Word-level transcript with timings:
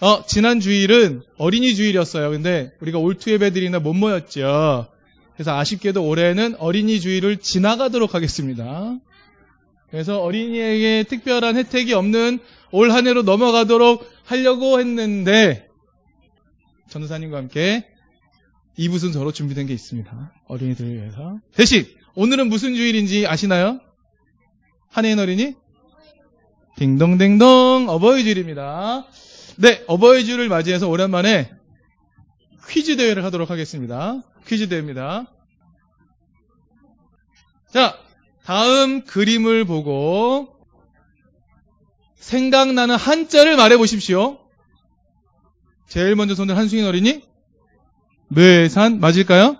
어, 0.00 0.24
지난 0.26 0.60
주일은 0.60 1.22
어린이 1.38 1.74
주일이었어요. 1.74 2.30
근데 2.30 2.72
우리가 2.80 2.98
올투 2.98 3.30
예배들이나 3.32 3.80
못 3.80 3.94
모였죠. 3.94 4.86
그래서 5.34 5.56
아쉽게도 5.56 6.06
올해는 6.06 6.56
어린이 6.58 7.00
주일을 7.00 7.38
지나가도록 7.38 8.14
하겠습니다. 8.14 8.96
그래서 9.90 10.20
어린이에게 10.20 11.04
특별한 11.08 11.56
혜택이 11.56 11.94
없는 11.94 12.38
올 12.70 12.90
한 12.90 13.06
해로 13.06 13.22
넘어가도록 13.22 14.06
하려고 14.24 14.78
했는데 14.78 15.66
전도사님과 16.90 17.36
함께 17.38 17.86
이부 18.76 18.98
순서로 18.98 19.32
준비된 19.32 19.66
게 19.66 19.72
있습니다. 19.74 20.32
어린이들을 20.46 20.94
위해서. 20.94 21.38
대신 21.54 21.86
오늘은 22.14 22.48
무슨 22.48 22.74
주일인지 22.74 23.26
아시나요? 23.26 23.80
한해인 24.90 25.18
어린이? 25.18 25.54
딩동댕동 26.76 27.86
어버이 27.88 28.22
주일입니다. 28.22 29.06
네, 29.60 29.82
어버이 29.88 30.24
주일을 30.24 30.48
맞이해서 30.48 30.88
오랜만에 30.88 31.50
퀴즈 32.68 32.96
대회를 32.96 33.24
하도록 33.24 33.50
하겠습니다. 33.50 34.22
퀴즈 34.46 34.68
대회입니다. 34.68 35.26
자, 37.72 37.98
다음 38.44 39.04
그림을 39.04 39.64
보고 39.64 40.56
생각나는 42.14 42.94
한자를 42.94 43.56
말해 43.56 43.76
보십시오. 43.76 44.38
제일 45.88 46.14
먼저 46.14 46.36
손들 46.36 46.56
한승인 46.56 46.84
어린이? 46.84 47.24
뇌산 48.28 49.00
맞을까요? 49.00 49.56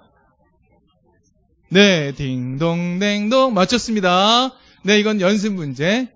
네, 1.71 2.13
딩동댕동 2.13 3.53
맞췄습니다. 3.53 4.55
네, 4.85 5.01
이건 5.01 5.21
연습 5.21 5.55
문제. 5.55 6.09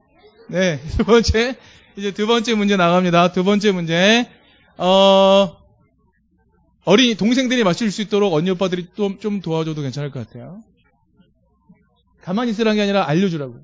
네, 0.48 0.80
두 0.96 1.04
번째 1.04 1.58
이제 1.96 2.10
두 2.12 2.26
번째 2.26 2.54
문제 2.54 2.76
나갑니다. 2.76 3.32
두 3.32 3.44
번째 3.44 3.72
문제. 3.72 4.30
어, 4.78 5.56
어린이 6.84 7.14
동생들이 7.14 7.64
맞출 7.64 7.90
수 7.90 8.02
있도록 8.02 8.32
언니 8.32 8.50
오빠들이 8.50 8.88
좀, 8.96 9.18
좀 9.20 9.40
도와줘도 9.40 9.82
괜찮을 9.82 10.10
것 10.10 10.26
같아요. 10.26 10.62
가만히 12.22 12.50
있으라는 12.52 12.76
게 12.76 12.82
아니라 12.82 13.06
알려주라고. 13.08 13.56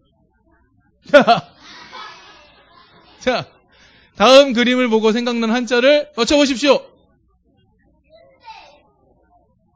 자, 1.10 1.52
자, 3.20 3.46
다음 4.16 4.52
그림을 4.52 4.88
보고 4.88 5.12
생각난 5.12 5.50
한자를 5.50 6.12
맞춰보십시오. 6.16 6.82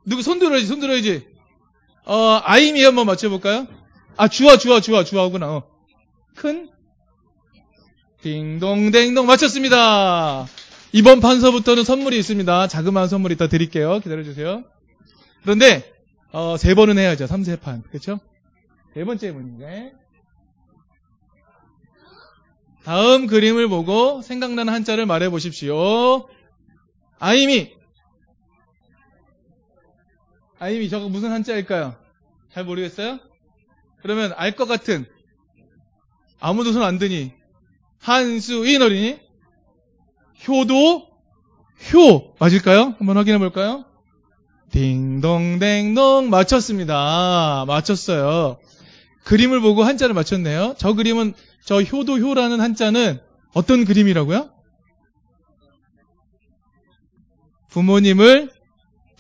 누구 0.05 0.23
손 0.23 0.39
들어야지, 0.39 0.67
손 0.67 0.80
들어야지. 0.80 1.27
어, 2.05 2.41
아이미 2.42 2.83
한번 2.83 3.06
맞춰볼까요? 3.06 3.69
아, 4.17 4.28
주아, 4.28 4.58
주아, 4.58 4.80
주아, 4.80 5.05
주아구나. 5.05 5.56
어. 5.56 5.69
큰? 6.34 6.72
딩동댕동 8.23 9.27
맞췄습니다. 9.27 10.47
이번 10.92 11.20
판서부터는 11.20 11.84
선물이 11.84 12.19
있습니다. 12.19 12.69
자그마한 12.69 13.09
선물 13.09 13.33
이따 13.33 13.48
드릴게요. 13.48 14.01
기다려주세요. 14.01 14.64
그런데, 15.42 15.92
어, 16.33 16.56
세 16.56 16.75
번은 16.75 16.98
해야죠. 16.98 17.25
3세판. 17.27 17.83
그렇죠? 17.89 18.20
네 18.95 19.05
번째 19.05 19.33
문제. 19.33 19.92
다음 22.84 23.27
그림을 23.27 23.69
보고 23.69 24.23
생각나는 24.23 24.73
한자를 24.73 25.07
말해 25.07 25.29
보십시오. 25.31 26.29
아이미. 27.19 27.73
아이미 30.59 30.89
저거 30.89 31.09
무슨 31.09 31.31
한자일까요? 31.33 31.97
잘 32.53 32.64
모르겠어요? 32.64 33.19
그러면 34.03 34.33
알 34.36 34.53
것 34.57 34.67
같은 34.67 35.07
아무도 36.41 36.73
손 36.73 36.83
안 36.83 36.98
드니 36.98 37.33
한수인 38.03 38.83
어린이 38.83 39.19
효도 40.48 41.08
효 41.92 42.34
맞을까요? 42.41 42.97
한번 42.98 43.17
확인해 43.17 43.39
볼까요? 43.39 43.84
딩동댕동 44.72 46.28
맞췄습니다. 46.28 47.64
맞췄어요. 47.67 48.58
그림을 49.24 49.61
보고 49.61 49.85
한자를 49.85 50.14
맞췄네요. 50.14 50.74
저 50.79 50.95
그림은 50.95 51.35
저 51.64 51.80
효도 51.80 52.18
효라는 52.18 52.61
한자는 52.61 53.20
어떤 53.55 53.85
그림이라고요? 53.85 54.51
부모님을 57.70 58.51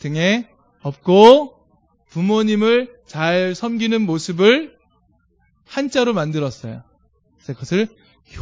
등에 0.00 0.48
업고 0.82 1.54
부모님을 2.10 2.96
잘 3.06 3.54
섬기는 3.54 4.02
모습을 4.02 4.76
한자로 5.66 6.14
만들었어요. 6.14 6.82
그래서 7.36 7.52
그것을 7.52 7.88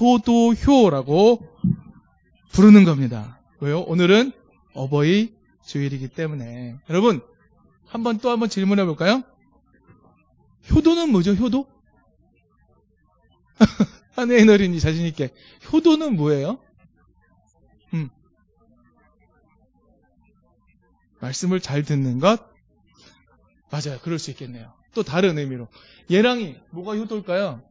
효도효라고 0.01 1.47
부르는 2.53 2.85
겁니다. 2.85 3.41
왜요? 3.61 3.81
오늘은 3.81 4.33
어버이 4.75 5.33
주일이기 5.65 6.09
때문에. 6.09 6.77
여러분, 6.89 7.21
한번 7.87 8.19
또 8.19 8.31
한번 8.31 8.49
질문해 8.49 8.85
볼까요? 8.85 9.23
효도는 10.71 11.11
뭐죠, 11.11 11.33
효도? 11.35 11.67
한해인 14.15 14.49
어린이 14.49 14.81
자신있게. 14.81 15.31
효도는 15.73 16.17
뭐예요? 16.17 16.61
음. 17.95 18.11
말씀을 21.21 21.61
잘 21.61 21.83
듣는 21.83 22.19
것? 22.19 22.41
맞아요. 23.71 23.99
그럴 24.03 24.19
수 24.19 24.31
있겠네요. 24.31 24.73
또 24.95 25.03
다른 25.03 25.39
의미로. 25.39 25.69
예랑이, 26.09 26.57
뭐가 26.71 26.97
효도일까요? 26.97 27.63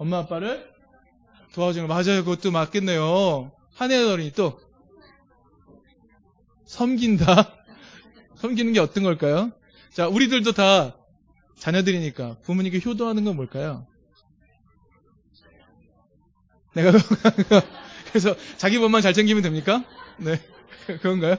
엄마 0.00 0.16
아빠를 0.20 0.66
도와주는 1.52 1.86
거. 1.86 1.94
맞아요. 1.94 2.24
그것도 2.24 2.50
맞겠네요. 2.50 3.52
한해인 3.74 4.08
어린이 4.08 4.32
또 4.32 4.58
섬긴다. 6.64 7.54
섬기는 8.36 8.72
게 8.72 8.80
어떤 8.80 9.04
걸까요? 9.04 9.52
자, 9.92 10.08
우리들도 10.08 10.52
다 10.52 10.96
자녀들이니까 11.58 12.38
부모님께 12.44 12.80
효도하는 12.82 13.24
건 13.24 13.36
뭘까요? 13.36 13.86
내가 16.74 16.92
그래서 18.08 18.34
자기 18.56 18.78
몸만 18.78 19.02
잘 19.02 19.12
챙기면 19.12 19.42
됩니까? 19.42 19.84
네. 20.16 20.40
그런가요? 21.02 21.36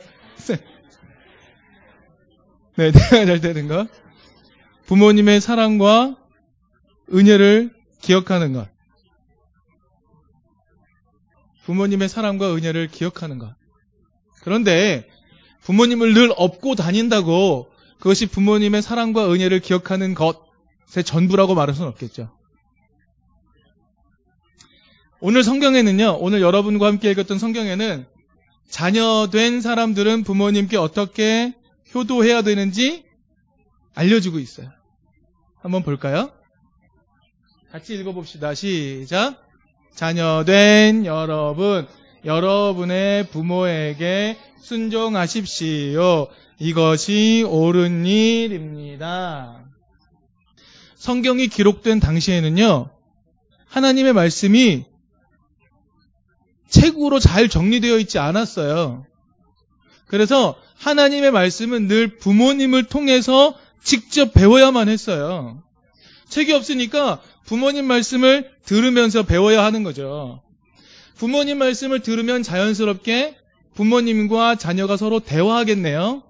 네, 2.75 2.91
내가 2.91 3.25
잘 3.25 3.41
되는 3.41 3.67
것. 3.67 3.88
부모님의 4.85 5.41
사랑과 5.41 6.16
은혜를 7.11 7.81
기억하는 8.01 8.53
것. 8.53 8.67
부모님의 11.63 12.09
사랑과 12.09 12.53
은혜를 12.56 12.88
기억하는 12.88 13.38
것. 13.38 13.56
그런데 14.41 15.07
부모님을 15.62 16.13
늘 16.13 16.34
업고 16.35 16.75
다닌다고 16.75 17.72
그것이 18.00 18.25
부모님의 18.25 18.81
사랑과 18.81 19.31
은혜를 19.31 19.59
기억하는 19.59 20.16
것의 20.16 21.03
전부라고 21.06 21.53
말할 21.53 21.75
수는 21.75 21.88
없겠죠. 21.89 22.35
오늘 25.19 25.44
성경에는요, 25.44 26.18
오늘 26.19 26.41
여러분과 26.41 26.88
함께 26.88 27.12
읽었던 27.12 27.38
성경에는 27.38 28.07
자녀된 28.69 29.62
사람들은 29.62 30.23
부모님께 30.23 30.78
어떻게 30.78 31.53
효도해야 31.94 32.41
되는지 32.41 33.06
알려주고 33.94 34.39
있어요. 34.39 34.72
한번 35.62 35.83
볼까요? 35.83 36.31
같이 37.71 37.93
읽어봅시다. 37.95 38.53
시작. 38.53 39.47
자녀된 39.95 41.05
여러분, 41.05 41.87
여러분의 42.25 43.29
부모에게 43.29 44.37
순종하십시오. 44.59 46.27
이것이 46.59 47.45
옳은 47.47 48.05
일입니다. 48.05 49.63
성경이 50.97 51.47
기록된 51.47 52.01
당시에는요, 52.01 52.89
하나님의 53.67 54.11
말씀이 54.11 54.83
책으로 56.67 57.19
잘 57.19 57.47
정리되어 57.47 58.00
있지 58.00 58.19
않았어요. 58.19 59.06
그래서 60.07 60.57
하나님의 60.75 61.31
말씀은 61.31 61.88
늘 61.88 62.17
부모님을 62.17 62.88
통해서 62.88 63.56
직접 63.81 64.33
배워야만 64.33 64.89
했어요. 64.89 65.63
책이 66.31 66.53
없으니까 66.53 67.21
부모님 67.51 67.83
말씀을 67.83 68.50
들으면서 68.63 69.24
배워야 69.24 69.62
하는 69.65 69.83
거죠. 69.83 70.42
부모님 71.18 71.57
말씀을 71.57 72.00
들으면 72.00 72.44
자연스럽게 72.44 73.36
부모님과 73.75 74.56
자녀가 74.56 74.95
서로 74.95 75.19
대화하겠네요. 75.19 76.24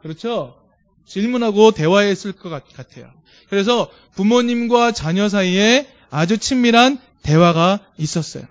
그렇죠? 0.00 0.56
질문하고 1.04 1.72
대화했을 1.72 2.32
것 2.32 2.48
같아요. 2.48 3.12
그래서 3.50 3.90
부모님과 4.14 4.92
자녀 4.92 5.28
사이에 5.28 5.86
아주 6.08 6.38
친밀한 6.38 6.98
대화가 7.22 7.80
있었어요. 7.98 8.44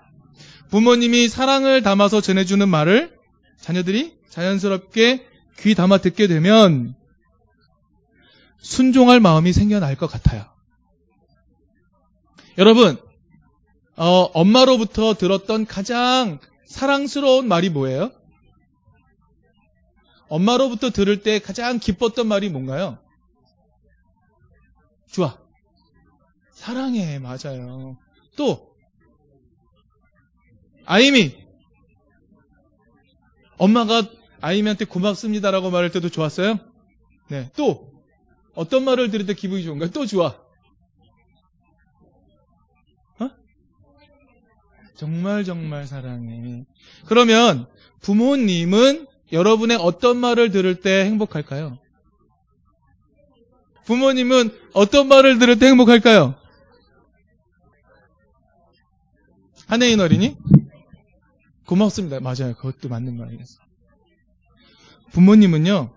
부모님이 0.70 1.26
사랑을 1.26 1.82
담아서 1.82 2.20
전해주는 2.20 2.68
말을 2.68 3.18
자녀들이 3.60 4.14
자연스럽게 4.28 5.26
귀 5.58 5.74
담아 5.74 5.98
듣게 5.98 6.28
되면 6.28 6.94
순종할 8.60 9.18
마음이 9.18 9.52
생겨날 9.52 9.96
것 9.96 10.06
같아요. 10.06 10.49
여러분, 12.60 12.98
어, 13.96 14.04
엄마로부터 14.34 15.14
들었던 15.14 15.64
가장 15.64 16.38
사랑스러운 16.66 17.48
말이 17.48 17.70
뭐예요? 17.70 18.12
엄마로부터 20.28 20.90
들을 20.90 21.22
때 21.22 21.38
가장 21.38 21.78
기뻤던 21.78 22.26
말이 22.28 22.50
뭔가요? 22.50 22.98
좋아. 25.10 25.38
사랑해. 26.52 27.18
맞아요. 27.18 27.96
또, 28.36 28.76
아이미. 30.84 31.34
엄마가 33.56 34.02
아이미한테 34.42 34.84
고맙습니다라고 34.84 35.70
말할 35.70 35.90
때도 35.92 36.10
좋았어요? 36.10 36.58
네. 37.30 37.50
또, 37.56 37.90
어떤 38.54 38.84
말을 38.84 39.10
들을 39.10 39.24
때 39.24 39.32
기분이 39.32 39.64
좋은가요? 39.64 39.92
또 39.92 40.04
좋아. 40.04 40.49
정말 45.00 45.44
정말 45.44 45.86
사랑해. 45.86 46.66
그러면 47.06 47.66
부모님은 48.02 49.06
여러분의 49.32 49.78
어떤 49.78 50.18
말을 50.18 50.50
들을 50.50 50.82
때 50.82 51.06
행복할까요? 51.06 51.78
부모님은 53.86 54.50
어떤 54.74 55.08
말을 55.08 55.38
들을 55.38 55.58
때 55.58 55.68
행복할까요? 55.68 56.34
한혜인 59.68 60.00
어린이? 60.00 60.36
고맙습니다. 61.64 62.20
맞아요. 62.20 62.54
그것도 62.56 62.90
맞는 62.90 63.16
말이겠어요. 63.16 63.64
부모님은요, 65.12 65.94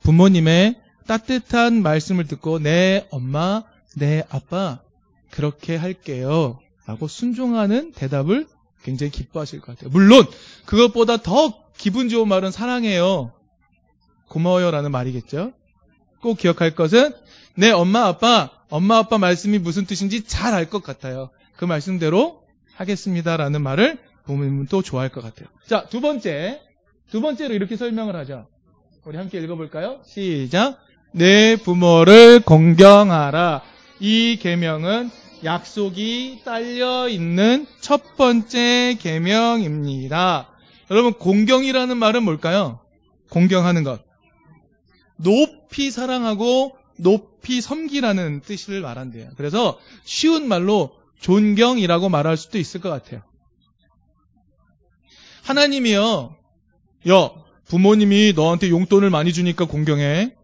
부모님의 0.00 0.80
따뜻한 1.06 1.82
말씀을 1.82 2.26
듣고, 2.26 2.58
네, 2.58 3.06
엄마, 3.10 3.64
네, 3.96 4.24
아빠, 4.30 4.80
그렇게 5.30 5.76
할게요. 5.76 6.61
라고 6.86 7.08
순종하는 7.08 7.92
대답을 7.92 8.46
굉장히 8.82 9.10
기뻐하실 9.12 9.60
것 9.60 9.76
같아요. 9.76 9.90
물론, 9.90 10.26
그것보다 10.66 11.18
더 11.18 11.62
기분 11.76 12.08
좋은 12.08 12.28
말은 12.28 12.50
사랑해요. 12.50 13.32
고마워요. 14.28 14.70
라는 14.70 14.90
말이겠죠. 14.90 15.52
꼭 16.20 16.38
기억할 16.38 16.74
것은, 16.74 17.12
내 17.54 17.70
엄마, 17.70 18.06
아빠, 18.06 18.50
엄마, 18.70 18.98
아빠 18.98 19.18
말씀이 19.18 19.58
무슨 19.58 19.84
뜻인지 19.86 20.24
잘 20.24 20.54
알 20.54 20.70
것 20.70 20.82
같아요. 20.82 21.30
그 21.56 21.64
말씀대로 21.64 22.42
하겠습니다 22.74 23.36
라는 23.36 23.62
말을 23.62 23.98
부모님은 24.24 24.66
또 24.66 24.82
좋아할 24.82 25.10
것 25.10 25.22
같아요. 25.22 25.48
자, 25.66 25.86
두 25.88 26.00
번째. 26.00 26.60
두 27.10 27.20
번째로 27.20 27.54
이렇게 27.54 27.76
설명을 27.76 28.16
하죠. 28.16 28.46
우리 29.04 29.18
함께 29.18 29.38
읽어볼까요? 29.40 30.00
시작. 30.06 30.78
내 31.12 31.56
부모를 31.56 32.40
공경하라. 32.40 33.62
이 34.00 34.38
계명은 34.40 35.10
약속이 35.44 36.42
딸려 36.44 37.08
있는 37.08 37.66
첫 37.80 38.16
번째 38.16 38.96
계명입니다. 39.00 40.48
여러분 40.90 41.12
공경이라는 41.14 41.96
말은 41.96 42.22
뭘까요? 42.22 42.80
공경하는 43.30 43.82
것. 43.82 44.02
높이 45.16 45.90
사랑하고 45.90 46.76
높이 46.98 47.60
섬기라는 47.60 48.42
뜻을 48.42 48.80
말한대요. 48.82 49.30
그래서 49.36 49.78
쉬운 50.04 50.46
말로 50.48 50.92
존경이라고 51.20 52.08
말할 52.08 52.36
수도 52.36 52.58
있을 52.58 52.80
것 52.80 52.90
같아요. 52.90 53.22
하나님이요. 55.42 56.36
야, 57.08 57.30
부모님이 57.66 58.32
너한테 58.36 58.70
용돈을 58.70 59.10
많이 59.10 59.32
주니까 59.32 59.64
공경해. 59.64 60.34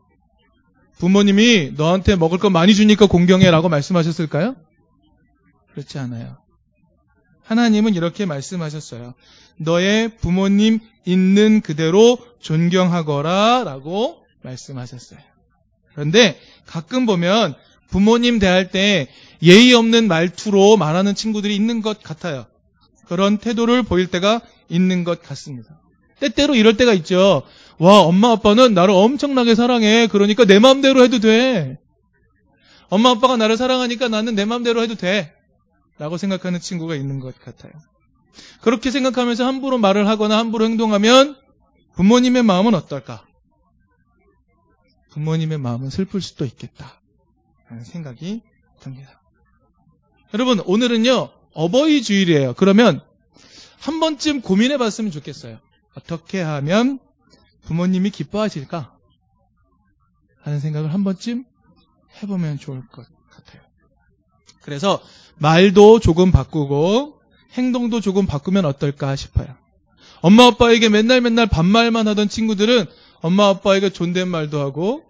부모님이 0.98 1.72
너한테 1.76 2.16
먹을 2.16 2.38
거 2.38 2.50
많이 2.50 2.74
주니까 2.74 3.06
공경해 3.06 3.50
라고 3.50 3.68
말씀하셨을까요? 3.68 4.56
그렇지 5.78 5.98
않아요. 5.98 6.36
하나님은 7.44 7.94
이렇게 7.94 8.26
말씀하셨어요. 8.26 9.14
너의 9.58 10.16
부모님 10.16 10.80
있는 11.04 11.60
그대로 11.60 12.18
존경하거라 12.40 13.62
라고 13.64 14.24
말씀하셨어요. 14.42 15.20
그런데 15.92 16.38
가끔 16.66 17.06
보면 17.06 17.54
부모님 17.90 18.40
대할 18.40 18.70
때 18.70 19.08
예의 19.40 19.72
없는 19.72 20.08
말투로 20.08 20.76
말하는 20.76 21.14
친구들이 21.14 21.54
있는 21.54 21.80
것 21.80 22.02
같아요. 22.02 22.46
그런 23.06 23.38
태도를 23.38 23.84
보일 23.84 24.08
때가 24.08 24.40
있는 24.68 25.04
것 25.04 25.22
같습니다. 25.22 25.80
때때로 26.18 26.56
이럴 26.56 26.76
때가 26.76 26.92
있죠. 26.94 27.42
와, 27.78 28.00
엄마 28.00 28.32
아빠는 28.32 28.74
나를 28.74 28.92
엄청나게 28.92 29.54
사랑해. 29.54 30.08
그러니까 30.08 30.44
내 30.44 30.58
마음대로 30.58 31.04
해도 31.04 31.20
돼. 31.20 31.78
엄마 32.90 33.10
아빠가 33.10 33.36
나를 33.36 33.56
사랑하니까 33.56 34.08
나는 34.08 34.34
내 34.34 34.44
마음대로 34.44 34.82
해도 34.82 34.96
돼. 34.96 35.37
라고 35.98 36.16
생각하는 36.16 36.60
친구가 36.60 36.94
있는 36.94 37.20
것 37.20 37.38
같아요. 37.40 37.72
그렇게 38.60 38.90
생각하면서 38.90 39.44
함부로 39.44 39.78
말을 39.78 40.06
하거나 40.06 40.38
함부로 40.38 40.64
행동하면 40.64 41.36
부모님의 41.94 42.42
마음은 42.44 42.74
어떨까? 42.74 43.26
부모님의 45.10 45.58
마음은 45.58 45.90
슬플 45.90 46.20
수도 46.20 46.44
있겠다. 46.44 47.00
라는 47.68 47.84
생각이 47.84 48.42
듭니다. 48.80 49.20
여러분, 50.32 50.60
오늘은요, 50.60 51.30
어버이 51.54 52.02
주일이에요. 52.02 52.54
그러면 52.54 53.02
한 53.80 54.00
번쯤 54.00 54.42
고민해 54.42 54.78
봤으면 54.78 55.10
좋겠어요. 55.10 55.58
어떻게 55.94 56.40
하면 56.40 57.00
부모님이 57.62 58.10
기뻐하실까? 58.10 58.96
하는 60.42 60.60
생각을 60.60 60.92
한 60.92 61.04
번쯤 61.04 61.44
해보면 62.22 62.58
좋을 62.58 62.86
것 62.88 63.06
같아요. 63.30 63.62
그래서 64.62 65.02
말도 65.38 66.00
조금 66.00 66.30
바꾸고 66.32 67.14
행동도 67.52 68.00
조금 68.00 68.26
바꾸면 68.26 68.64
어떨까 68.64 69.16
싶어요. 69.16 69.46
엄마 70.20 70.46
아빠에게 70.46 70.88
맨날 70.88 71.20
맨날 71.20 71.46
반말만 71.46 72.08
하던 72.08 72.28
친구들은 72.28 72.86
엄마 73.20 73.48
아빠에게 73.48 73.90
존댓말도 73.90 74.60
하고 74.60 75.04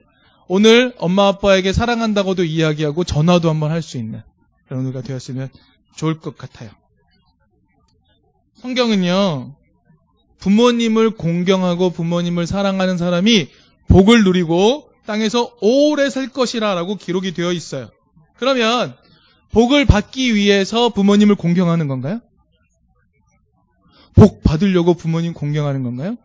오늘 0.46 0.94
엄마 0.98 1.28
아빠에게 1.28 1.72
사랑한다고도 1.72 2.44
이야기하고 2.44 3.04
전화도 3.04 3.50
한번 3.50 3.70
할 3.70 3.82
수 3.82 3.98
있는 3.98 4.22
그런 4.66 4.84
우리가 4.86 5.02
되었으면 5.02 5.48
좋을 5.96 6.20
것 6.20 6.36
같아요. 6.36 6.70
성경은요, 8.60 9.54
부모님을 10.38 11.10
공경하고 11.12 11.90
부모님을 11.90 12.46
사랑하는 12.46 12.98
사람이 12.98 13.48
복을 13.88 14.24
누리고 14.24 14.90
땅에서 15.06 15.56
오래 15.60 16.10
살 16.10 16.28
것이라 16.28 16.74
라고 16.74 16.96
기록이 16.96 17.32
되어 17.32 17.52
있어요. 17.52 17.90
그러면 18.36 18.94
복을 19.52 19.84
받기 19.86 20.34
위해서 20.34 20.90
부모님을 20.90 21.34
공경하는 21.34 21.88
건가요? 21.88 22.20
복 24.14 24.42
받으려고 24.42 24.94
부모님 24.94 25.32
공경하는 25.32 25.82
건가요? 25.82 26.16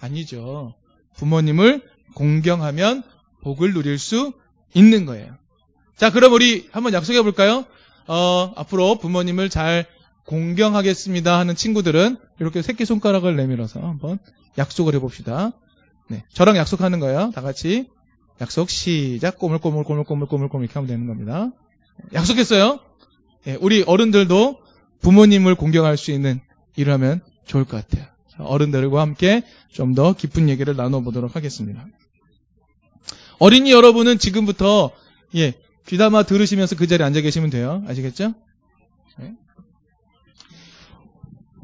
아니죠. 0.00 0.74
부모님을 1.16 1.82
공경하면 2.14 3.02
복을 3.42 3.72
누릴 3.72 3.98
수 3.98 4.32
있는 4.74 5.06
거예요. 5.06 5.36
자, 5.96 6.10
그럼 6.10 6.32
우리 6.32 6.68
한번 6.72 6.92
약속해 6.92 7.22
볼까요? 7.22 7.64
어, 8.06 8.52
앞으로 8.56 8.98
부모님을 8.98 9.50
잘 9.50 9.86
공경하겠습니다 10.26 11.38
하는 11.38 11.54
친구들은 11.54 12.16
이렇게 12.38 12.62
새끼손가락을 12.62 13.36
내밀어서 13.36 13.80
한번 13.80 14.18
약속을 14.58 14.94
해봅시다. 14.94 15.52
네, 16.08 16.24
저랑 16.32 16.56
약속하는 16.56 17.00
거예요. 17.00 17.30
다 17.34 17.40
같이 17.40 17.88
약속 18.40 18.70
시작 18.70 19.38
꼬물꼬물꼬물꼬물꼬물꼬물 19.38 20.64
이렇게 20.64 20.74
하면 20.74 20.88
되는 20.88 21.06
겁니다. 21.06 21.50
약속했어요. 22.12 22.80
네, 23.44 23.56
우리 23.60 23.82
어른들도 23.82 24.58
부모님을 25.00 25.54
공경할 25.54 25.96
수 25.96 26.10
있는 26.10 26.40
일을 26.76 26.92
하면 26.94 27.20
좋을 27.46 27.64
것 27.64 27.76
같아요. 27.88 28.06
어른들과 28.38 29.00
함께 29.00 29.42
좀 29.70 29.94
더 29.94 30.12
깊은 30.14 30.48
얘기를 30.48 30.74
나눠보도록 30.76 31.36
하겠습니다. 31.36 31.86
어린이 33.38 33.70
여러분은 33.72 34.18
지금부터 34.18 34.90
예, 35.36 35.54
귀담아 35.86 36.24
들으시면서 36.24 36.76
그 36.76 36.86
자리에 36.86 37.06
앉아 37.06 37.20
계시면 37.20 37.50
돼요. 37.50 37.82
아시겠죠? 37.86 38.34
네. 39.18 39.32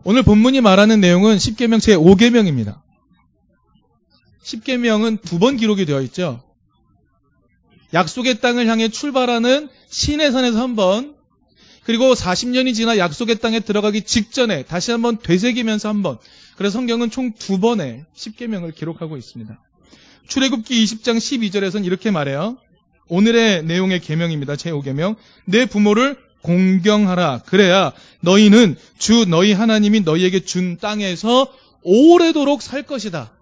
오늘 0.05 0.23
본문이 0.23 0.61
말하는 0.61 1.01
내용은 1.01 1.37
10계명 1.37 1.79
제5계명입니다. 1.79 2.81
10계명은 4.45 5.23
두 5.23 5.39
번 5.39 5.57
기록이 5.57 5.85
되어 5.85 6.01
있죠. 6.03 6.43
약속의 7.95 8.41
땅을 8.41 8.67
향해 8.67 8.89
출발하는 8.89 9.69
시내산에서 9.89 10.61
한 10.61 10.77
번, 10.77 11.15
그리고 11.85 12.15
40년이 12.15 12.75
지나 12.75 12.99
약속의 12.99 13.39
땅에 13.39 13.61
들어가기 13.61 14.03
직전에 14.03 14.65
다시 14.65 14.91
한번 14.91 15.19
되새기면서 15.19 15.89
한 15.89 16.03
번. 16.03 16.19
그래서 16.57 16.73
성경은 16.73 17.11
총 17.11 17.33
두 17.39 17.61
번의 17.61 18.05
10계명을 18.17 18.75
기록하고 18.75 19.17
있습니다. 19.17 19.61
출애굽기 20.27 20.85
20장 20.85 21.17
12절에서는 21.19 21.85
이렇게 21.85 22.11
말해요. 22.11 22.59
오늘의 23.09 23.63
내용의 23.65 24.01
계명입니다. 24.01 24.55
제5계명. 24.55 25.15
내 25.45 25.67
부모를 25.67 26.17
공경하라. 26.43 27.43
그래야 27.47 27.93
너희는 28.21 28.77
주 28.99 29.25
너희 29.27 29.53
하나님이 29.53 30.01
너희에게 30.01 30.41
준 30.41 30.79
땅에서 30.79 31.53
오래도록 31.83 32.63
살 32.63 32.83
것이다. 32.83 33.33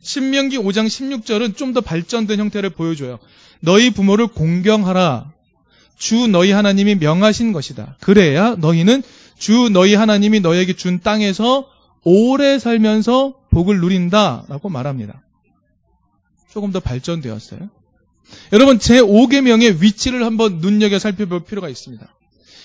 신명기 0.00 0.58
5장 0.58 0.86
16절은 0.86 1.56
좀 1.56 1.72
더 1.72 1.80
발전된 1.80 2.38
형태를 2.38 2.70
보여줘요. 2.70 3.18
너희 3.60 3.90
부모를 3.90 4.28
공경하라. 4.28 5.32
주 5.98 6.28
너희 6.28 6.52
하나님이 6.52 6.94
명하신 6.96 7.52
것이다. 7.52 7.96
그래야 8.00 8.54
너희는 8.54 9.02
주 9.36 9.68
너희 9.68 9.94
하나님이 9.94 10.40
너에게 10.40 10.74
준 10.74 11.00
땅에서 11.00 11.68
오래 12.04 12.58
살면서 12.58 13.34
복을 13.50 13.80
누린다 13.80 14.44
라고 14.48 14.68
말합니다. 14.68 15.22
조금 16.52 16.72
더 16.72 16.80
발전되었어요. 16.80 17.68
여러분 18.52 18.78
제 18.78 19.00
5계명의 19.00 19.80
위치를 19.80 20.24
한번 20.24 20.58
눈여겨 20.58 20.98
살펴볼 20.98 21.44
필요가 21.44 21.68
있습니다. 21.68 22.06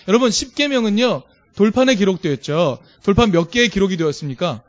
여러분 0.08 0.30
10계명은요. 0.30 1.24
돌판에 1.56 1.96
기록되어 1.96 2.32
있죠. 2.34 2.80
돌판 3.04 3.32
몇 3.32 3.50
개의 3.52 3.70
기록이 3.70 3.98
되었습니까? 3.98 4.64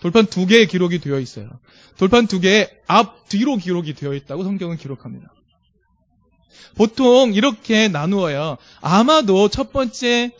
돌판 0.00 0.26
두 0.26 0.46
개의 0.46 0.66
기록이 0.66 0.98
되어 0.98 1.18
있어요. 1.20 1.48
돌판 1.98 2.26
두 2.26 2.40
개의 2.40 2.70
앞, 2.86 3.28
뒤로 3.28 3.56
기록이 3.56 3.94
되어 3.94 4.14
있다고 4.14 4.44
성경은 4.44 4.76
기록합니다. 4.76 5.32
보통 6.76 7.32
이렇게 7.34 7.88
나누어요. 7.88 8.56
아마도 8.80 9.48
첫 9.48 9.72
번째 9.72 10.32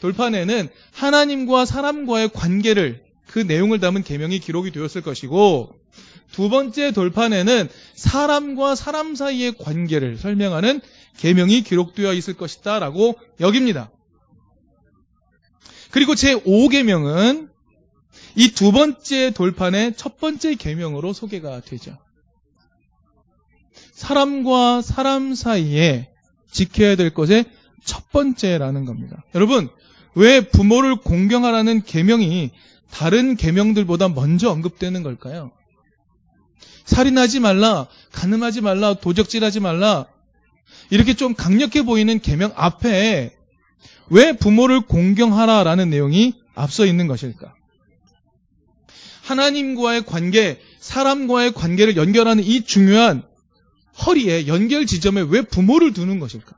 돌판에는 0.00 0.68
하나님과 0.92 1.64
사람과의 1.64 2.30
관계를 2.32 3.02
그 3.26 3.38
내용을 3.38 3.80
담은 3.80 4.02
계명이 4.02 4.38
기록이 4.40 4.70
되었을 4.72 5.02
것이고 5.02 5.74
두 6.32 6.48
번째 6.48 6.92
돌판에는 6.92 7.68
사람과 7.94 8.74
사람 8.74 9.14
사이의 9.14 9.54
관계를 9.58 10.18
설명하는 10.18 10.80
계명이 11.18 11.62
기록되어 11.62 12.12
있을 12.14 12.34
것이다라고 12.34 13.18
여깁니다. 13.40 13.90
그리고 15.90 16.14
제 16.14 16.34
5계명은 16.34 17.48
이 18.36 18.52
두 18.52 18.70
번째 18.70 19.30
돌판의 19.30 19.94
첫 19.96 20.18
번째 20.18 20.54
계명으로 20.54 21.12
소개가 21.12 21.60
되죠. 21.60 21.96
사람과 23.92 24.82
사람 24.82 25.34
사이에 25.34 26.10
지켜야 26.50 26.96
될 26.96 27.14
것의 27.14 27.46
첫 27.84 28.10
번째라는 28.10 28.84
겁니다. 28.84 29.24
여러분, 29.34 29.70
왜 30.14 30.48
부모를 30.48 30.96
공경하라는 30.96 31.82
계명이 31.82 32.50
다른 32.90 33.36
계명들보다 33.36 34.08
먼저 34.08 34.50
언급되는 34.50 35.02
걸까요? 35.02 35.50
살인하지 36.84 37.40
말라, 37.40 37.88
가늠하지 38.12 38.60
말라, 38.60 38.94
도적질하지 38.94 39.60
말라. 39.60 40.06
이렇게 40.90 41.14
좀 41.14 41.34
강력해 41.34 41.82
보이는 41.82 42.18
계명 42.20 42.52
앞에 42.54 43.34
왜 44.10 44.32
부모를 44.36 44.82
공경하라라는 44.82 45.90
내용이 45.90 46.34
앞서 46.54 46.84
있는 46.86 47.06
것일까? 47.06 47.54
하나님과의 49.26 50.04
관계, 50.06 50.60
사람과의 50.78 51.52
관계를 51.52 51.96
연결하는 51.96 52.44
이 52.44 52.64
중요한 52.64 53.24
허리에 54.06 54.46
연결 54.46 54.86
지점에 54.86 55.22
왜 55.28 55.42
부모를 55.42 55.92
두는 55.92 56.20
것일까? 56.20 56.56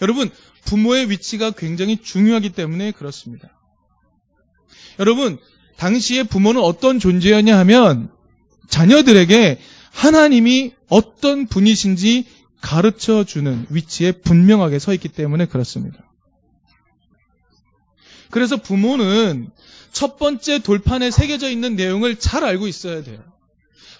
여러분, 0.00 0.30
부모의 0.64 1.10
위치가 1.10 1.50
굉장히 1.50 2.00
중요하기 2.00 2.50
때문에 2.50 2.92
그렇습니다. 2.92 3.50
여러분, 4.98 5.38
당시에 5.76 6.22
부모는 6.22 6.62
어떤 6.62 6.98
존재였냐 6.98 7.58
하면 7.58 8.10
자녀들에게 8.68 9.60
하나님이 9.92 10.72
어떤 10.88 11.46
분이신지 11.46 12.26
가르쳐 12.62 13.24
주는 13.24 13.66
위치에 13.68 14.12
분명하게 14.12 14.78
서 14.78 14.94
있기 14.94 15.08
때문에 15.08 15.44
그렇습니다. 15.46 16.07
그래서 18.30 18.56
부모는 18.56 19.50
첫 19.92 20.18
번째 20.18 20.60
돌판에 20.60 21.10
새겨져 21.10 21.50
있는 21.50 21.76
내용을 21.76 22.16
잘 22.16 22.44
알고 22.44 22.66
있어야 22.66 23.02
돼요. 23.02 23.22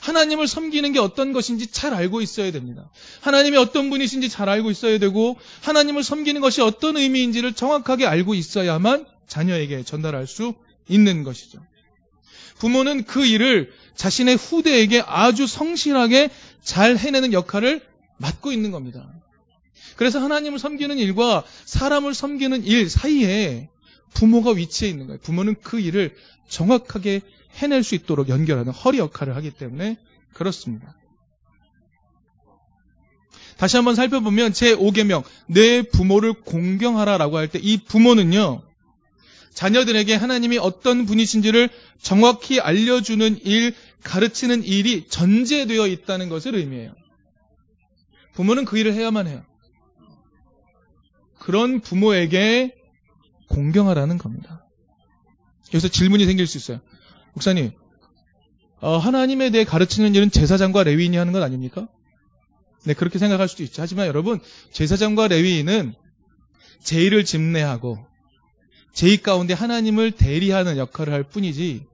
하나님을 0.00 0.46
섬기는 0.46 0.92
게 0.92 0.98
어떤 0.98 1.32
것인지 1.32 1.66
잘 1.66 1.92
알고 1.92 2.20
있어야 2.20 2.52
됩니다. 2.52 2.90
하나님이 3.20 3.56
어떤 3.56 3.90
분이신지 3.90 4.28
잘 4.28 4.48
알고 4.48 4.70
있어야 4.70 4.98
되고 4.98 5.36
하나님을 5.62 6.04
섬기는 6.04 6.40
것이 6.40 6.60
어떤 6.60 6.96
의미인지를 6.96 7.54
정확하게 7.54 8.06
알고 8.06 8.34
있어야만 8.34 9.06
자녀에게 9.26 9.82
전달할 9.82 10.26
수 10.26 10.54
있는 10.88 11.24
것이죠. 11.24 11.58
부모는 12.58 13.04
그 13.04 13.24
일을 13.24 13.72
자신의 13.96 14.36
후대에게 14.36 15.02
아주 15.04 15.46
성실하게 15.46 16.30
잘 16.62 16.96
해내는 16.96 17.32
역할을 17.32 17.82
맡고 18.18 18.52
있는 18.52 18.70
겁니다. 18.70 19.08
그래서 19.96 20.20
하나님을 20.20 20.58
섬기는 20.58 20.98
일과 20.98 21.44
사람을 21.64 22.14
섬기는 22.14 22.64
일 22.64 22.88
사이에 22.88 23.68
부모가 24.14 24.52
위치해 24.52 24.90
있는 24.90 25.06
거예요. 25.06 25.20
부모는 25.20 25.56
그 25.62 25.80
일을 25.80 26.14
정확하게 26.48 27.20
해낼 27.54 27.82
수 27.82 27.94
있도록 27.94 28.28
연결하는 28.28 28.72
허리 28.72 28.98
역할을 28.98 29.36
하기 29.36 29.50
때문에 29.52 29.96
그렇습니다. 30.34 30.94
다시 33.56 33.76
한번 33.76 33.94
살펴보면 33.96 34.52
제 34.52 34.74
5계명 34.76 35.24
내 35.48 35.82
부모를 35.82 36.32
공경하라라고 36.32 37.36
할 37.38 37.48
때 37.48 37.58
이 37.60 37.78
부모는요. 37.78 38.62
자녀들에게 39.52 40.14
하나님이 40.14 40.58
어떤 40.58 41.04
분이신지를 41.06 41.68
정확히 42.00 42.60
알려주는 42.60 43.40
일, 43.44 43.74
가르치는 44.04 44.62
일이 44.62 45.08
전제되어 45.08 45.88
있다는 45.88 46.28
것을 46.28 46.54
의미해요. 46.54 46.94
부모는 48.34 48.64
그 48.64 48.78
일을 48.78 48.94
해야만 48.94 49.26
해요. 49.26 49.44
그런 51.40 51.80
부모에게 51.80 52.77
공경하라는 53.48 54.18
겁니다. 54.18 54.64
여기서 55.68 55.88
질문이 55.88 56.24
생길 56.26 56.46
수 56.46 56.58
있어요. 56.58 56.80
목사님, 57.34 57.72
어, 58.80 58.96
하나님에 58.96 59.50
대해 59.50 59.64
가르치는 59.64 60.14
일은 60.14 60.30
제사장과 60.30 60.84
레위인이 60.84 61.16
하는 61.16 61.32
것 61.32 61.42
아닙니까? 61.42 61.88
네, 62.84 62.94
그렇게 62.94 63.18
생각할 63.18 63.48
수도 63.48 63.62
있죠. 63.64 63.82
하지만 63.82 64.06
여러분, 64.06 64.40
제사장과 64.72 65.28
레위인은 65.28 65.94
제의를 66.82 67.24
집례하고 67.24 67.98
제의 68.92 69.18
가운데 69.18 69.54
하나님을 69.54 70.12
대리하는 70.12 70.76
역할을 70.76 71.12
할 71.12 71.22
뿐이지 71.24 71.84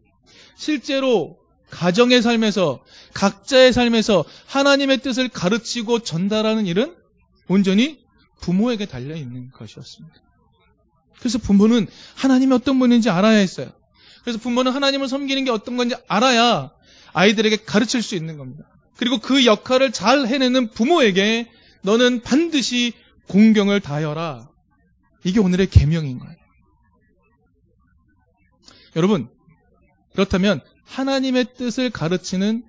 실제로 0.57 1.39
가정의 1.71 2.23
삶에서 2.23 2.85
각자의 3.15 3.73
삶에서 3.73 4.25
하나님의 4.47 4.99
뜻을 4.99 5.29
가르치고 5.29 6.01
전달하는 6.01 6.67
일은 6.67 6.95
온전히 7.49 7.99
부모에게 8.41 8.87
달려 8.87 9.17
있는 9.17 9.51
것이었습니다. 9.51 10.15
그래서 11.25 11.39
부모는 11.39 11.87
하나님이 12.17 12.53
어떤 12.53 12.79
분인지 12.79 13.09
알아야 13.09 13.39
했어요. 13.39 13.71
그래서 14.25 14.39
부모는 14.39 14.73
하나님을 14.73 15.09
섬기는 15.09 15.47
게 15.47 15.51
어떤 15.51 15.79
건지 15.79 15.95
알아야 16.07 16.71
아이들에게 17.15 17.65
가르칠 17.65 18.03
수 18.03 18.15
있는 18.15 18.37
겁니다. 18.37 18.65
그리고 18.99 19.21
그 19.21 19.47
역할을 19.47 19.91
잘 19.91 20.27
해내는 20.27 20.73
부모에게 20.73 21.51
너는 21.81 22.21
반드시 22.21 22.93
공경을 23.29 23.81
다하여라. 23.81 24.51
이게 25.25 25.41
오늘의 25.41 25.71
계명인 25.71 26.19
거예요. 26.19 26.37
여러분, 28.97 29.31
그렇다면 30.13 30.61
하나님의 30.85 31.55
뜻을 31.57 31.89
가르치는 31.89 32.65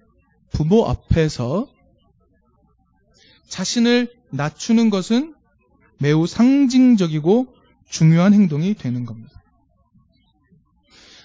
부모 0.54 0.86
앞에서 0.86 1.68
자신을 3.50 4.14
낮추는 4.32 4.90
것은 4.90 5.36
매우 6.00 6.26
상징적이고 6.26 7.54
중요한 7.90 8.34
행동이 8.34 8.74
되는 8.74 9.06
겁니다. 9.06 9.42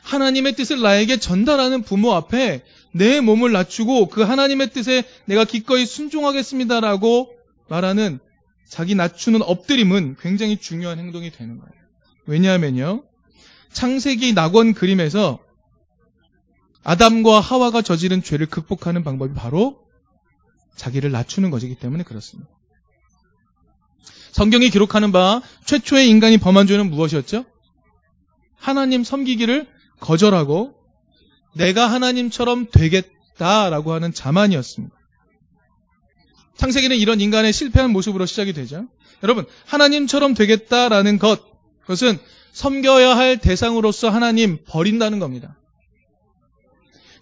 하나님의 0.02 0.56
뜻을 0.56 0.80
나에게 0.80 1.18
전달하는 1.18 1.82
부모 1.82 2.12
앞에 2.12 2.64
내 2.92 3.20
몸을 3.20 3.52
낮추고 3.52 4.08
그 4.08 4.22
하나님의 4.22 4.70
뜻에 4.70 5.04
내가 5.26 5.44
기꺼이 5.44 5.86
순종하겠습니다라고 5.86 7.32
말하는 7.68 8.18
자기 8.68 8.94
낮추는 8.94 9.42
엎드림은 9.42 10.16
굉장히 10.20 10.56
중요한 10.56 10.98
행동이 10.98 11.30
되는 11.30 11.58
거예요. 11.58 11.72
왜냐하면요. 12.26 13.04
창세기 13.72 14.32
낙원 14.34 14.74
그림에서 14.74 15.38
아담과 16.82 17.40
하와가 17.40 17.82
저지른 17.82 18.22
죄를 18.22 18.46
극복하는 18.46 19.04
방법이 19.04 19.34
바로 19.34 19.80
자기를 20.76 21.10
낮추는 21.10 21.50
것이기 21.50 21.76
때문에 21.76 22.04
그렇습니다. 22.04 22.50
성경이 24.32 24.70
기록하는 24.70 25.12
바 25.12 25.42
최초의 25.66 26.08
인간이 26.08 26.38
범한 26.38 26.66
죄는 26.66 26.90
무엇이었죠? 26.90 27.44
하나님 28.56 29.04
섬기기를 29.04 29.66
거절하고 30.00 30.74
내가 31.54 31.90
하나님처럼 31.90 32.66
되겠다라고 32.70 33.92
하는 33.92 34.12
자만이었습니다. 34.12 34.94
창세기는 36.56 36.96
이런 36.96 37.20
인간의 37.20 37.52
실패한 37.52 37.90
모습으로 37.90 38.26
시작이 38.26 38.52
되죠. 38.52 38.86
여러분, 39.22 39.46
하나님처럼 39.66 40.34
되겠다라는 40.34 41.18
것, 41.18 41.42
그것은 41.80 42.18
섬겨야 42.52 43.16
할 43.16 43.38
대상으로서 43.38 44.10
하나님 44.10 44.58
버린다는 44.66 45.18
겁니다. 45.18 45.56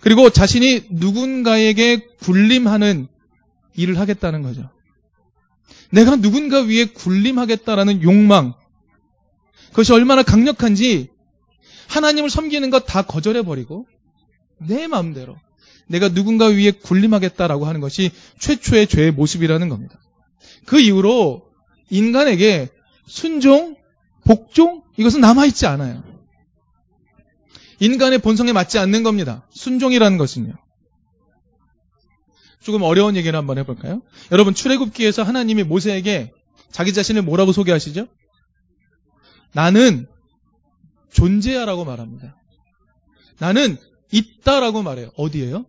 그리고 0.01 0.31
자신이 0.31 0.87
누군가에게 0.91 2.07
군림하는 2.21 3.09
일을 3.75 3.99
하겠다는 3.99 4.43
거죠. 4.43 4.71
내가 5.91 6.17
누군가 6.17 6.61
위에 6.61 6.87
군림하겠다라는 6.87 8.03
욕망, 8.03 8.55
그것이 9.71 9.93
얼마나 9.93 10.23
강력한지 10.23 11.09
하나님을 11.89 12.31
섬기는 12.31 12.71
것 12.71 12.85
다 12.87 13.03
거절해버리고 13.03 13.87
내 14.59 14.87
마음대로 14.87 15.37
내가 15.87 16.09
누군가 16.09 16.47
위에 16.47 16.71
군림하겠다라고 16.73 17.67
하는 17.67 17.81
것이 17.81 18.11
최초의 18.39 18.89
죄의 18.89 19.13
모습이라는 19.13 19.69
겁니다. 19.69 19.99
그 20.67 20.81
이후로 20.81 21.47
인간에게 21.91 22.69
순종, 23.07 23.77
복종 24.25 24.83
이것은 24.99 25.21
남아있지 25.21 25.67
않아요. 25.67 26.03
인간의 27.81 28.19
본성에 28.19 28.53
맞지 28.53 28.79
않는 28.79 29.03
겁니다. 29.03 29.47
순종이라는 29.51 30.19
것은요. 30.19 30.53
조금 32.63 32.83
어려운 32.83 33.17
얘기를 33.17 33.39
한번 33.39 33.59
해볼까요? 33.59 34.03
여러분 34.33 34.55
출애굽기에서 34.55 35.23
하나님이 35.23 35.63
모세에게 35.65 36.33
자기 36.71 36.93
자신을 36.93 37.23
뭐라고 37.23 37.53
소개하시죠? 37.53 38.07
나는 39.55 40.07
존재하라고 41.13 41.85
말합니다. 41.85 42.37
나는 43.39 43.77
있다라고 44.13 44.83
말해요. 44.83 45.11
어디에요? 45.17 45.65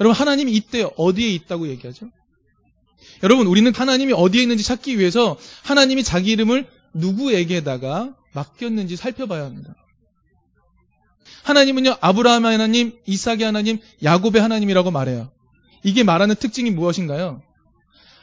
여러분 0.00 0.14
하나님이 0.14 0.52
있대요. 0.52 0.90
어디에 0.96 1.28
있다고 1.30 1.68
얘기하죠? 1.68 2.10
여러분 3.22 3.46
우리는 3.46 3.72
하나님이 3.74 4.12
어디에 4.12 4.42
있는지 4.42 4.64
찾기 4.64 4.98
위해서 4.98 5.36
하나님이 5.64 6.02
자기 6.04 6.32
이름을 6.32 6.68
누구에게다가 6.94 8.14
맡겼는지 8.34 8.96
살펴봐야 8.96 9.44
합니다. 9.44 9.74
하나님은요 11.48 11.96
아브라함의 12.00 12.52
하나님, 12.52 12.92
이삭의 13.06 13.42
하나님, 13.42 13.78
야곱의 14.02 14.40
하나님이라고 14.42 14.90
말해요. 14.90 15.30
이게 15.82 16.02
말하는 16.02 16.34
특징이 16.34 16.70
무엇인가요? 16.70 17.42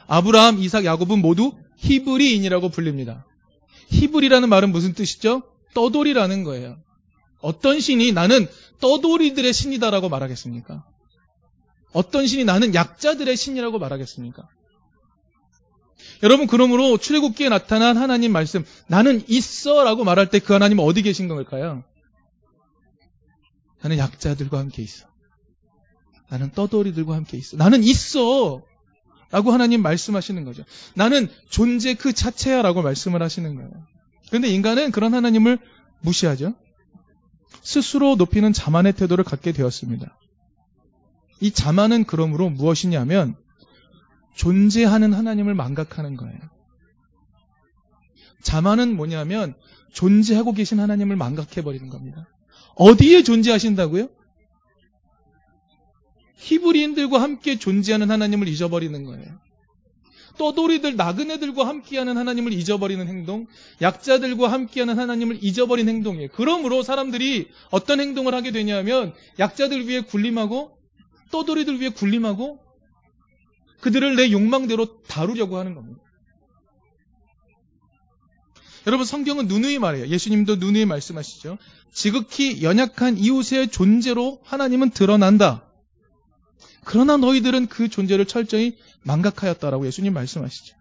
아브라함, 0.06 0.58
이삭, 0.60 0.84
야곱은 0.84 1.20
모두 1.20 1.52
히브리인이라고 1.78 2.68
불립니다. 2.68 3.26
히브리라는 3.88 4.48
말은 4.48 4.70
무슨 4.70 4.94
뜻이죠? 4.94 5.42
떠돌이라는 5.74 6.44
거예요. 6.44 6.76
어떤 7.40 7.80
신이 7.80 8.12
나는 8.12 8.46
떠돌이들의 8.80 9.52
신이다라고 9.52 10.08
말하겠습니까? 10.08 10.84
어떤 11.92 12.26
신이 12.26 12.44
나는 12.44 12.74
약자들의 12.74 13.36
신이라고 13.36 13.78
말하겠습니까? 13.78 14.48
여러분 16.22 16.46
그러므로 16.46 16.98
출애굽기에 16.98 17.48
나타난 17.48 17.96
하나님 17.96 18.32
말씀 18.32 18.64
나는 18.86 19.22
있어라고 19.28 20.04
말할 20.04 20.30
때 20.30 20.38
그 20.38 20.52
하나님은 20.52 20.84
어디 20.84 21.02
계신 21.02 21.26
걸까요? 21.28 21.82
나는 23.82 23.98
약자들과 23.98 24.58
함께 24.58 24.82
있어. 24.82 25.06
나는 26.28 26.50
떠돌이들과 26.50 27.14
함께 27.14 27.36
있어. 27.36 27.56
나는 27.56 27.82
있어. 27.82 28.62
라고 29.30 29.52
하나님 29.52 29.82
말씀하시는 29.82 30.44
거죠. 30.44 30.64
나는 30.94 31.28
존재 31.50 31.94
그 31.94 32.12
자체야 32.12 32.62
라고 32.62 32.82
말씀을 32.82 33.22
하시는 33.22 33.54
거예요. 33.54 33.70
그런데 34.28 34.48
인간은 34.48 34.92
그런 34.92 35.14
하나님을 35.14 35.58
무시하죠. 36.00 36.54
스스로 37.62 38.14
높이는 38.16 38.52
자만의 38.52 38.92
태도를 38.94 39.24
갖게 39.24 39.52
되었습니다. 39.52 40.16
이 41.40 41.50
자만은 41.50 42.04
그러므로 42.04 42.48
무엇이냐면 42.48 43.36
존재하는 44.34 45.12
하나님을 45.12 45.54
망각하는 45.54 46.16
거예요. 46.16 46.38
자만은 48.42 48.94
뭐냐면 48.96 49.54
존재하고 49.92 50.52
계신 50.52 50.78
하나님을 50.78 51.16
망각해 51.16 51.62
버리는 51.62 51.88
겁니다. 51.88 52.28
어디에 52.74 53.22
존재하신다고요? 53.22 54.08
히브리인들과 56.36 57.20
함께 57.20 57.58
존재하는 57.58 58.10
하나님을 58.10 58.48
잊어버리는 58.48 59.04
거예요. 59.04 59.46
떠돌이들, 60.38 60.96
나그네들과 60.96 61.66
함께하는 61.66 62.16
하나님을 62.16 62.52
잊어버리는 62.52 63.06
행동, 63.08 63.46
약자들과 63.80 64.52
함께하는 64.52 64.98
하나님을 64.98 65.42
잊어버린 65.42 65.88
행동이에요. 65.88 66.28
그러므로 66.34 66.82
사람들이 66.82 67.48
어떤 67.70 68.00
행동을 68.00 68.34
하게 68.34 68.50
되냐면 68.50 69.14
약자들 69.38 69.88
위해 69.88 70.02
군림하고 70.02 70.76
떠돌이들 71.30 71.80
위해 71.80 71.90
군림하고 71.90 72.60
그들을 73.80 74.16
내 74.16 74.30
욕망대로 74.30 75.02
다루려고 75.04 75.56
하는 75.56 75.74
겁니다. 75.74 76.02
여러분 78.86 79.04
성경은 79.04 79.48
누누이 79.48 79.78
말해요. 79.78 80.06
예수님도 80.06 80.56
누누이 80.56 80.84
말씀하시죠. 80.84 81.58
지극히 81.92 82.62
연약한 82.62 83.18
이웃의 83.18 83.68
존재로 83.68 84.40
하나님은 84.44 84.90
드러난다. 84.90 85.64
그러나 86.84 87.16
너희들은 87.16 87.66
그 87.66 87.88
존재를 87.88 88.26
철저히 88.26 88.76
망각하였다라고 89.02 89.86
예수님 89.86 90.14
말씀하시죠. 90.14 90.76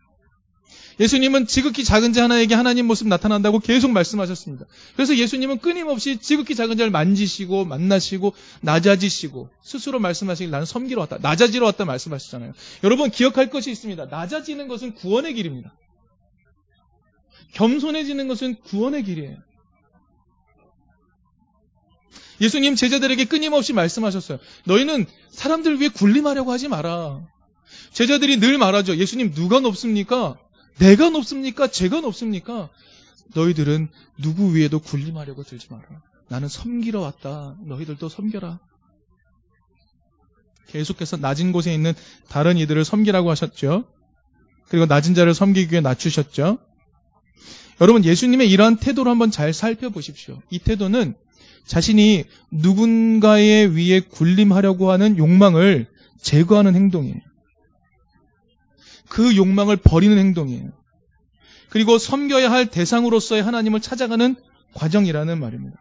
예수님은 0.99 1.47
지극히 1.47 1.83
작은 1.83 2.13
자 2.13 2.23
하나에게 2.23 2.55
하나님 2.55 2.85
모습 2.85 3.07
나타난다고 3.07 3.59
계속 3.59 3.91
말씀하셨습니다. 3.91 4.65
그래서 4.95 5.17
예수님은 5.17 5.57
끊임없이 5.57 6.17
지극히 6.21 6.55
작은 6.55 6.77
자를 6.77 6.91
만지시고 6.91 7.65
만나시고 7.65 8.33
낮아지시고 8.61 9.49
스스로 9.63 9.99
말씀하시길 9.99 10.51
나는 10.51 10.65
섬기러 10.65 11.01
왔다. 11.01 11.17
낮아지러 11.21 11.65
왔다 11.65 11.85
말씀하시잖아요. 11.85 12.53
여러분 12.83 13.09
기억할 13.09 13.49
것이 13.49 13.71
있습니다. 13.71 14.05
낮아지는 14.05 14.67
것은 14.67 14.93
구원의 14.93 15.33
길입니다. 15.33 15.73
겸손해지는 17.55 18.27
것은 18.27 18.55
구원의 18.61 19.03
길이에요. 19.03 19.37
예수님 22.41 22.75
제자들에게 22.75 23.25
끊임없이 23.25 23.71
말씀하셨어요. 23.73 24.39
너희는 24.65 25.05
사람들 25.31 25.79
위해 25.79 25.89
군림하려고 25.89 26.51
하지 26.51 26.67
마라. 26.67 27.25
제자들이 27.93 28.39
늘 28.39 28.57
말하죠. 28.57 28.97
예수님 28.97 29.33
누가 29.33 29.61
높습니까? 29.61 30.37
내가 30.77 31.09
높습니까? 31.09 31.67
제가 31.67 32.01
높습니까? 32.01 32.69
너희들은 33.33 33.87
누구 34.21 34.53
위에도 34.53 34.79
군림하려고 34.79 35.43
들지 35.43 35.67
마라. 35.71 35.85
나는 36.27 36.49
섬기러 36.49 36.99
왔다. 36.99 37.55
너희들도 37.65 38.09
섬겨라. 38.09 38.59
계속해서 40.67 41.17
낮은 41.17 41.53
곳에 41.53 41.73
있는 41.73 41.93
다른 42.27 42.57
이들을 42.57 42.83
섬기라고 42.83 43.29
하셨죠. 43.29 43.85
그리고 44.67 44.87
낮은 44.87 45.13
자를 45.13 45.33
섬기기 45.33 45.71
위해 45.71 45.81
낮추셨죠. 45.81 46.57
여러분 47.81 48.05
예수님의 48.05 48.49
이러한 48.49 48.77
태도를 48.77 49.11
한번 49.11 49.31
잘 49.31 49.53
살펴보십시오. 49.53 50.41
이 50.49 50.59
태도는 50.59 51.15
자신이 51.65 52.23
누군가의 52.51 53.75
위에 53.75 53.99
군림하려고 54.01 54.91
하는 54.91 55.17
욕망을 55.17 55.87
제거하는 56.21 56.75
행동이에요. 56.75 57.19
그 59.09 59.35
욕망을 59.35 59.77
버리는 59.77 60.17
행동이에요. 60.17 60.71
그리고 61.69 61.97
섬겨야 61.97 62.51
할 62.51 62.67
대상으로서의 62.67 63.43
하나님을 63.43 63.81
찾아가는 63.81 64.35
과정이라는 64.73 65.39
말입니다. 65.39 65.77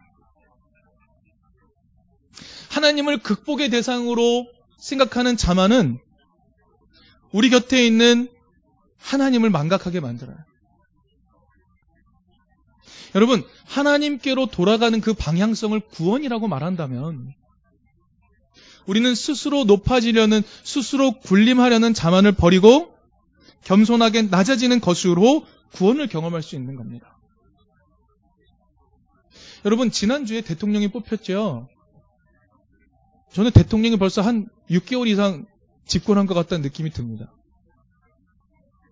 하나님을 2.69 3.19
극복의 3.19 3.69
대상으로 3.69 4.47
생각하는 4.77 5.37
자만은 5.37 5.99
우리 7.31 7.49
곁에 7.49 7.85
있는 7.85 8.29
하나님을 8.97 9.49
망각하게 9.49 9.99
만들어요. 9.99 10.37
여러분, 13.15 13.43
하나님께로 13.65 14.47
돌아가는 14.47 14.99
그 14.99 15.13
방향성을 15.13 15.79
구원이라고 15.79 16.49
말한다면 16.49 17.33
우리는 18.85 19.15
스스로 19.15 19.63
높아지려는, 19.63 20.43
스스로 20.63 21.13
군림하려는 21.19 21.93
자만을 21.93 22.33
버리고 22.33 22.93
겸손하게 23.63 24.23
낮아지는 24.23 24.81
것으로 24.81 25.45
구원을 25.71 26.07
경험할 26.07 26.43
수 26.43 26.55
있는 26.55 26.75
겁니다. 26.75 27.17
여러분, 29.63 29.89
지난주에 29.89 30.41
대통령이 30.41 30.89
뽑혔죠? 30.89 31.69
저는 33.31 33.51
대통령이 33.51 33.97
벌써 33.97 34.21
한 34.21 34.47
6개월 34.69 35.07
이상 35.07 35.45
집권한 35.87 36.25
것 36.25 36.33
같다는 36.33 36.61
느낌이 36.61 36.91
듭니다. 36.91 37.33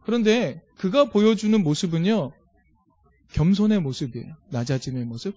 그런데 0.04 0.62
그가 0.78 1.10
보여주는 1.10 1.62
모습은요, 1.62 2.32
겸손의 3.34 3.82
모습이에요. 3.82 4.36
낮아짐의 4.50 5.06
모습. 5.06 5.36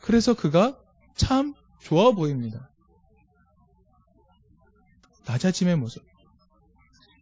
그래서 0.00 0.34
그가 0.34 0.78
참 1.14 1.54
좋아 1.80 2.12
보입니다. 2.12 2.70
낮아짐의 5.26 5.76
모습. 5.76 6.02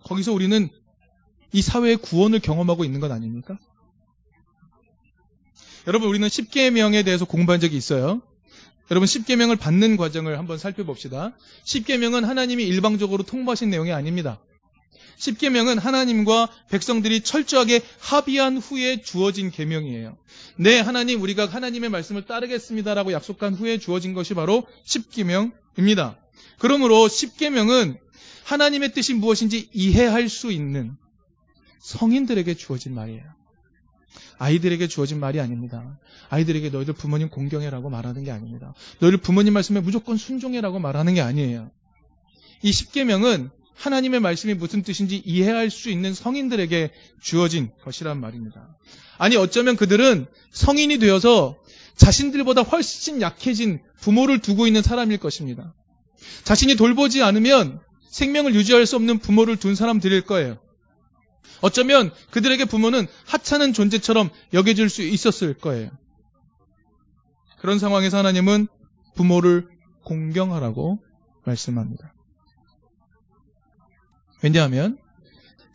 거기서 0.05 0.33
우리는 0.33 0.69
이 1.53 1.63
사회의 1.63 1.97
구원을 1.97 2.41
경험하고 2.41 2.85
있는 2.85 3.01
것 3.01 3.11
아닙니까? 3.11 3.59
여러분 5.87 6.09
우리는 6.09 6.27
10계명에 6.29 7.05
대해서 7.05 7.25
공부한 7.25 7.61
적이 7.61 7.77
있어요. 7.77 8.23
여러분 8.91 9.07
10계명을 9.07 9.59
받는 9.59 9.97
과정을 9.97 10.39
한번 10.39 10.59
살펴봅시다. 10.59 11.37
10계명은 11.65 12.23
하나님이 12.23 12.65
일방적으로 12.65 13.23
통보하신 13.23 13.71
내용이 13.71 13.93
아닙니다. 13.93 14.41
10계명은 15.19 15.81
하나님과 15.81 16.49
백성들이 16.71 17.23
철저하게 17.23 17.83
합의한 17.99 18.59
후에 18.59 19.03
주어진 19.03 19.51
계명이에요. 19.51 20.17
네, 20.57 20.81
하나님 20.81 21.21
우리가 21.23 21.47
하나님의 21.47 21.91
말씀을 21.91 22.27
따르겠습니다라고 22.27 23.13
약속한 23.13 23.55
후에 23.55 23.79
주어진 23.79 24.15
것이 24.15 24.35
바로 24.35 24.67
10계명입니다. 24.87 26.17
그러므로 26.59 27.07
10계명은 27.07 27.99
하나님의 28.45 28.93
뜻이 28.93 29.15
무엇인지 29.15 29.71
이해할 29.73 30.29
수 30.29 30.53
있는 30.53 30.97
성인들에게 31.81 32.55
주어진 32.55 32.95
말이에요. 32.95 33.23
아이들에게 34.39 34.87
주어진 34.87 35.21
말이 35.21 35.41
아닙니다. 35.41 35.99
아이들에게 36.31 36.71
너희들 36.71 36.95
부모님 36.95 37.29
공경해라고 37.29 37.91
말하는 37.91 38.25
게 38.25 38.31
아닙니다. 38.31 38.73
너희들 39.01 39.19
부모님 39.19 39.53
말씀에 39.53 39.81
무조건 39.81 40.17
순종해라고 40.17 40.79
말하는 40.79 41.15
게 41.15 41.21
아니에요. 41.21 41.71
이 42.63 42.71
10계명은 42.71 43.51
하나님의 43.79 44.21
말씀이 44.21 44.55
무슨 44.55 44.83
뜻인지 44.83 45.23
이해할 45.25 45.71
수 45.71 45.89
있는 45.89 46.13
성인들에게 46.13 46.91
주어진 47.23 47.71
것이란 47.85 48.21
말입니다. 48.21 48.77
아니 49.19 49.37
어쩌면 49.37 49.77
그들은 49.77 50.27
성인이 50.53 50.99
되어서 50.99 51.57
자신들보다 51.97 52.63
훨씬 52.63 53.21
약해진 53.23 53.81
부모를 54.01 54.41
두고 54.41 54.67
있는 54.67 54.83
사람일 54.83 55.19
것입니다. 55.19 55.75
자신이 56.45 56.75
돌보지 56.75 57.23
않으면 57.23 57.81
생명을 58.11 58.55
유지할 58.55 58.87
수 58.87 58.97
없는 58.97 59.19
부모를 59.19 59.57
둔 59.57 59.75
사람들일 59.75 60.23
거예요. 60.23 60.59
어쩌면 61.61 62.13
그들에게 62.31 62.65
부모는 62.65 63.07
하찮은 63.27 63.73
존재처럼 63.73 64.31
여겨질 64.53 64.89
수 64.89 65.03
있었을 65.03 65.55
거예요. 65.55 65.91
그런 67.61 67.79
상황에서 67.79 68.19
하나님은 68.19 68.69
부모를 69.15 69.69
공경하라고 70.05 70.99
말씀합니다. 71.45 72.15
왜냐하면 74.43 74.99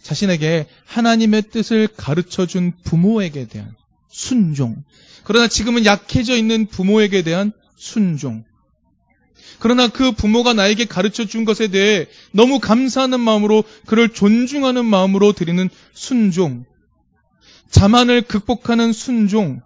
자신에게 0.01 0.67
하나님의 0.85 1.43
뜻을 1.49 1.87
가르쳐 1.87 2.45
준 2.45 2.73
부모에게 2.83 3.47
대한 3.47 3.73
순종. 4.09 4.83
그러나 5.23 5.47
지금은 5.47 5.85
약해져 5.85 6.35
있는 6.35 6.67
부모에게 6.67 7.23
대한 7.23 7.51
순종. 7.75 8.43
그러나 9.59 9.87
그 9.87 10.11
부모가 10.11 10.53
나에게 10.53 10.85
가르쳐 10.85 11.25
준 11.25 11.45
것에 11.45 11.69
대해 11.69 12.07
너무 12.31 12.59
감사하는 12.59 13.19
마음으로 13.19 13.63
그를 13.85 14.09
존중하는 14.09 14.85
마음으로 14.85 15.33
드리는 15.33 15.69
순종. 15.93 16.65
자만을 17.69 18.23
극복하는 18.23 18.91
순종. 18.91 19.61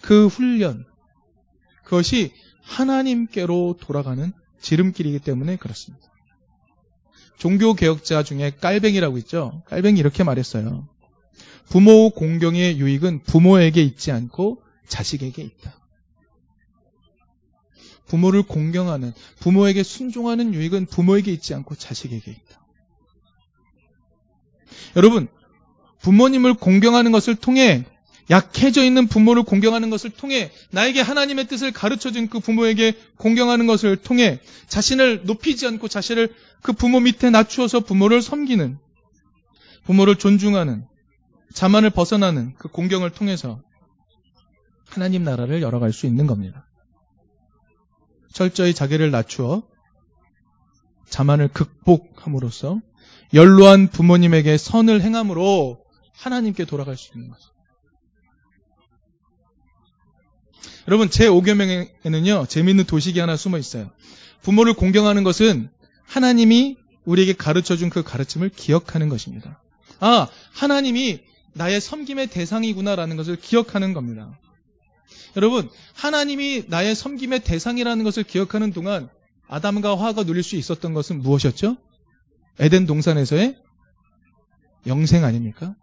그 0.00 0.26
훈련. 0.26 0.84
그것이 1.84 2.32
하나님께로 2.62 3.76
돌아가는 3.80 4.32
지름길이기 4.60 5.18
때문에 5.18 5.56
그렇습니다. 5.56 6.11
종교 7.42 7.74
개혁자 7.74 8.22
중에 8.22 8.52
깔뱅이라고 8.60 9.18
있죠. 9.18 9.64
깔뱅이 9.66 9.98
이렇게 9.98 10.22
말했어요. 10.22 10.86
부모 11.68 12.10
공경의 12.10 12.78
유익은 12.78 13.24
부모에게 13.24 13.82
있지 13.82 14.12
않고 14.12 14.62
자식에게 14.86 15.42
있다. 15.42 15.76
부모를 18.06 18.44
공경하는, 18.44 19.12
부모에게 19.40 19.82
순종하는 19.82 20.54
유익은 20.54 20.86
부모에게 20.86 21.32
있지 21.32 21.52
않고 21.52 21.74
자식에게 21.74 22.30
있다. 22.30 22.64
여러분, 24.94 25.26
부모님을 25.98 26.54
공경하는 26.54 27.10
것을 27.10 27.34
통해 27.34 27.84
약해져 28.30 28.84
있는 28.84 29.08
부모를 29.08 29.42
공경하는 29.42 29.90
것을 29.90 30.10
통해 30.10 30.50
나에게 30.70 31.00
하나님의 31.00 31.48
뜻을 31.48 31.72
가르쳐 31.72 32.10
준 32.10 32.28
그 32.28 32.40
부모에게 32.40 32.94
공경하는 33.18 33.66
것을 33.66 33.96
통해 33.96 34.40
자신을 34.68 35.22
높이지 35.24 35.66
않고 35.66 35.88
자신을 35.88 36.32
그 36.62 36.72
부모 36.72 37.00
밑에 37.00 37.30
낮추어서 37.30 37.80
부모를 37.80 38.22
섬기는 38.22 38.78
부모를 39.84 40.16
존중하는 40.16 40.86
자만을 41.52 41.90
벗어나는 41.90 42.54
그 42.58 42.68
공경을 42.68 43.10
통해서 43.10 43.60
하나님 44.88 45.24
나라를 45.24 45.62
열어갈 45.62 45.92
수 45.92 46.06
있는 46.06 46.26
겁니다. 46.26 46.66
철저히 48.32 48.72
자기를 48.74 49.10
낮추어 49.10 49.62
자만을 51.08 51.48
극복함으로써 51.48 52.80
연로한 53.34 53.88
부모님에게 53.88 54.56
선을 54.56 55.02
행함으로 55.02 55.84
하나님께 56.14 56.64
돌아갈 56.64 56.96
수 56.96 57.12
있는 57.14 57.30
것입 57.30 57.52
여러분, 60.88 61.10
제 61.10 61.28
5계명에는요, 61.28 62.48
재미있는 62.48 62.84
도식이 62.84 63.20
하나 63.20 63.36
숨어 63.36 63.58
있어요. 63.58 63.90
부모를 64.42 64.74
공경하는 64.74 65.24
것은 65.24 65.70
하나님이 66.04 66.76
우리에게 67.04 67.32
가르쳐 67.32 67.76
준 67.76 67.90
그 67.90 68.02
가르침을 68.02 68.48
기억하는 68.50 69.08
것입니다. 69.08 69.62
아, 70.00 70.28
하나님이 70.52 71.20
나의 71.54 71.80
섬김의 71.80 72.28
대상이구나라는 72.28 73.16
것을 73.16 73.36
기억하는 73.36 73.92
겁니다. 73.92 74.38
여러분, 75.36 75.68
하나님이 75.94 76.64
나의 76.68 76.94
섬김의 76.94 77.40
대상이라는 77.40 78.04
것을 78.04 78.22
기억하는 78.22 78.72
동안 78.72 79.08
아담과 79.48 79.98
화가 79.98 80.24
누릴 80.24 80.42
수 80.42 80.56
있었던 80.56 80.94
것은 80.94 81.20
무엇이었죠? 81.20 81.76
에덴 82.58 82.86
동산에서의 82.86 83.58
영생 84.86 85.24
아닙니까? 85.24 85.74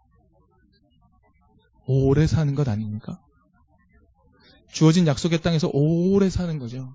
오래 1.86 2.28
사는 2.28 2.54
것 2.56 2.68
아닙니까? 2.68 3.20
주어진 4.72 5.08
약속의 5.08 5.42
땅에서 5.42 5.70
오래 5.74 6.30
사는 6.30 6.60
거죠. 6.60 6.94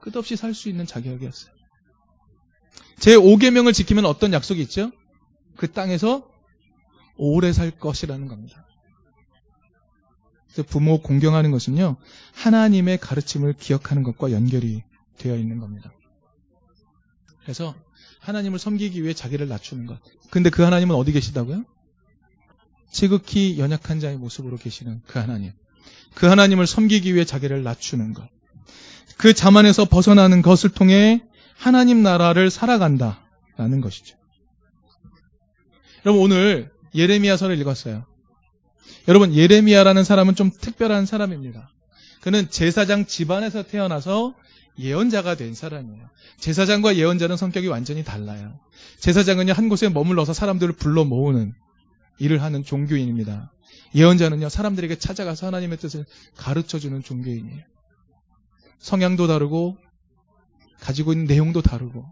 끝없이 0.00 0.36
살 0.36 0.54
수 0.54 0.68
있는 0.68 0.86
자격이었어요. 0.86 1.52
제 2.98 3.14
5계명을 3.16 3.74
지키면 3.74 4.06
어떤 4.06 4.32
약속이 4.32 4.62
있죠? 4.62 4.90
그 5.56 5.70
땅에서 5.70 6.28
오래 7.16 7.52
살 7.52 7.70
것이라는 7.70 8.28
겁니다. 8.28 8.66
부모 10.68 11.02
공경하는 11.02 11.50
것은요, 11.50 11.96
하나님의 12.32 12.98
가르침을 12.98 13.54
기억하는 13.54 14.02
것과 14.02 14.32
연결이 14.32 14.82
되어 15.18 15.36
있는 15.36 15.58
겁니다. 15.58 15.92
그래서 17.42 17.74
하나님을 18.20 18.58
섬기기 18.58 19.02
위해 19.02 19.12
자기를 19.12 19.48
낮추는 19.48 19.86
것. 19.86 20.00
근데 20.30 20.48
그 20.48 20.62
하나님은 20.62 20.96
어디 20.96 21.12
계시다고요? 21.12 21.64
지극히 22.90 23.58
연약한 23.58 24.00
자의 24.00 24.16
모습으로 24.16 24.56
계시는 24.56 25.02
그 25.06 25.18
하나님. 25.18 25.52
그 26.14 26.26
하나님을 26.26 26.66
섬기기 26.66 27.14
위해 27.14 27.24
자기를 27.24 27.62
낮추는 27.62 28.14
것. 28.14 28.28
그 29.16 29.32
자만에서 29.32 29.86
벗어나는 29.86 30.42
것을 30.42 30.70
통해 30.70 31.22
하나님 31.56 32.02
나라를 32.02 32.50
살아간다라는 32.50 33.80
것이죠. 33.80 34.16
여러분 36.04 36.22
오늘 36.22 36.70
예레미야서를 36.94 37.58
읽었어요. 37.60 38.04
여러분 39.08 39.34
예레미야라는 39.34 40.04
사람은 40.04 40.34
좀 40.34 40.50
특별한 40.50 41.06
사람입니다. 41.06 41.70
그는 42.20 42.50
제사장 42.50 43.06
집안에서 43.06 43.62
태어나서 43.62 44.34
예언자가 44.78 45.36
된 45.36 45.54
사람이에요. 45.54 46.10
제사장과 46.38 46.96
예언자는 46.96 47.36
성격이 47.36 47.68
완전히 47.68 48.04
달라요. 48.04 48.58
제사장은요 49.00 49.52
한 49.52 49.68
곳에 49.68 49.88
머물러서 49.88 50.32
사람들을 50.32 50.74
불러 50.74 51.04
모으는 51.04 51.54
일을 52.18 52.42
하는 52.42 52.64
종교인입니다. 52.64 53.52
예언자는요, 53.94 54.48
사람들에게 54.48 54.96
찾아가서 54.96 55.46
하나님의 55.46 55.78
뜻을 55.78 56.04
가르쳐 56.36 56.78
주는 56.78 57.02
종교인이에요. 57.02 57.62
성향도 58.78 59.26
다르고, 59.26 59.76
가지고 60.80 61.12
있는 61.12 61.26
내용도 61.26 61.62
다르고, 61.62 62.04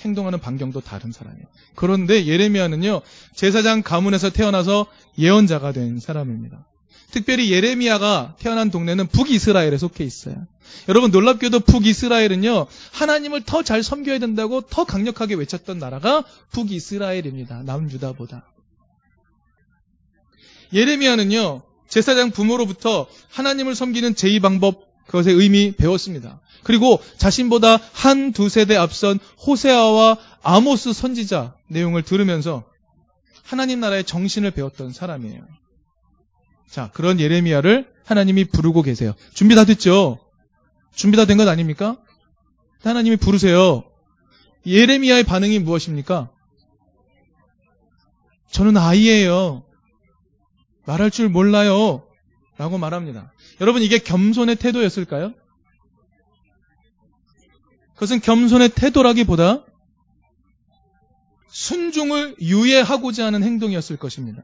행동하는 0.00 0.40
반경도 0.40 0.80
다른 0.80 1.10
사람이에요. 1.10 1.46
그런데 1.74 2.26
예레미야는요, 2.26 3.00
제사장 3.34 3.82
가문에서 3.82 4.30
태어나서 4.30 4.86
예언자가 5.18 5.72
된 5.72 5.98
사람입니다. 5.98 6.66
특별히 7.10 7.50
예레미야가 7.50 8.36
태어난 8.38 8.70
동네는 8.70 9.06
북이스라엘에 9.06 9.78
속해 9.78 10.04
있어요. 10.04 10.46
여러분 10.88 11.10
놀랍게도 11.10 11.60
북이스라엘은요 11.60 12.66
하나님을 12.92 13.44
더 13.44 13.62
잘 13.62 13.82
섬겨야 13.82 14.18
된다고 14.18 14.60
더 14.60 14.84
강력하게 14.84 15.34
외쳤던 15.34 15.78
나라가 15.78 16.22
북이스라엘입니다. 16.52 17.62
남유다보다. 17.62 18.46
예레미야는요, 20.72 21.62
제사장 21.88 22.30
부모로부터 22.30 23.06
하나님을 23.30 23.74
섬기는 23.74 24.14
제2방법, 24.14 24.80
그것의 25.06 25.34
의미 25.34 25.72
배웠습니다. 25.72 26.40
그리고 26.62 27.00
자신보다 27.16 27.78
한 27.92 28.32
두 28.32 28.48
세대 28.50 28.76
앞선 28.76 29.18
호세아와 29.46 30.18
아모스 30.42 30.92
선지자 30.92 31.54
내용을 31.68 32.02
들으면서 32.02 32.64
하나님 33.42 33.80
나라의 33.80 34.04
정신을 34.04 34.50
배웠던 34.50 34.92
사람이에요. 34.92 35.40
자, 36.70 36.90
그런 36.92 37.18
예레미야를 37.18 37.90
하나님이 38.04 38.44
부르고 38.46 38.82
계세요. 38.82 39.14
준비 39.32 39.54
다 39.54 39.64
됐죠? 39.64 40.18
준비 40.94 41.16
다 41.16 41.24
된 41.24 41.38
것 41.38 41.48
아닙니까? 41.48 41.96
하나님이 42.82 43.16
부르세요. 43.16 43.84
예레미야의 44.66 45.24
반응이 45.24 45.60
무엇입니까? 45.60 46.28
저는 48.50 48.76
아이예요. 48.76 49.62
말할 50.88 51.10
줄 51.10 51.28
몰라요. 51.28 52.02
라고 52.56 52.78
말합니다. 52.78 53.30
여러분, 53.60 53.82
이게 53.82 53.98
겸손의 53.98 54.56
태도였을까요? 54.56 55.34
그것은 57.94 58.20
겸손의 58.20 58.70
태도라기보다 58.70 59.66
순종을 61.50 62.36
유예하고자 62.40 63.26
하는 63.26 63.42
행동이었을 63.42 63.98
것입니다. 63.98 64.42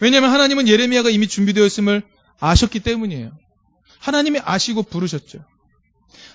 왜냐하면 0.00 0.30
하나님은 0.32 0.68
예레미야가 0.68 1.08
이미 1.08 1.26
준비되었음을 1.26 2.02
아셨기 2.40 2.80
때문이에요. 2.80 3.32
하나님이 4.00 4.40
아시고 4.44 4.82
부르셨죠. 4.82 5.38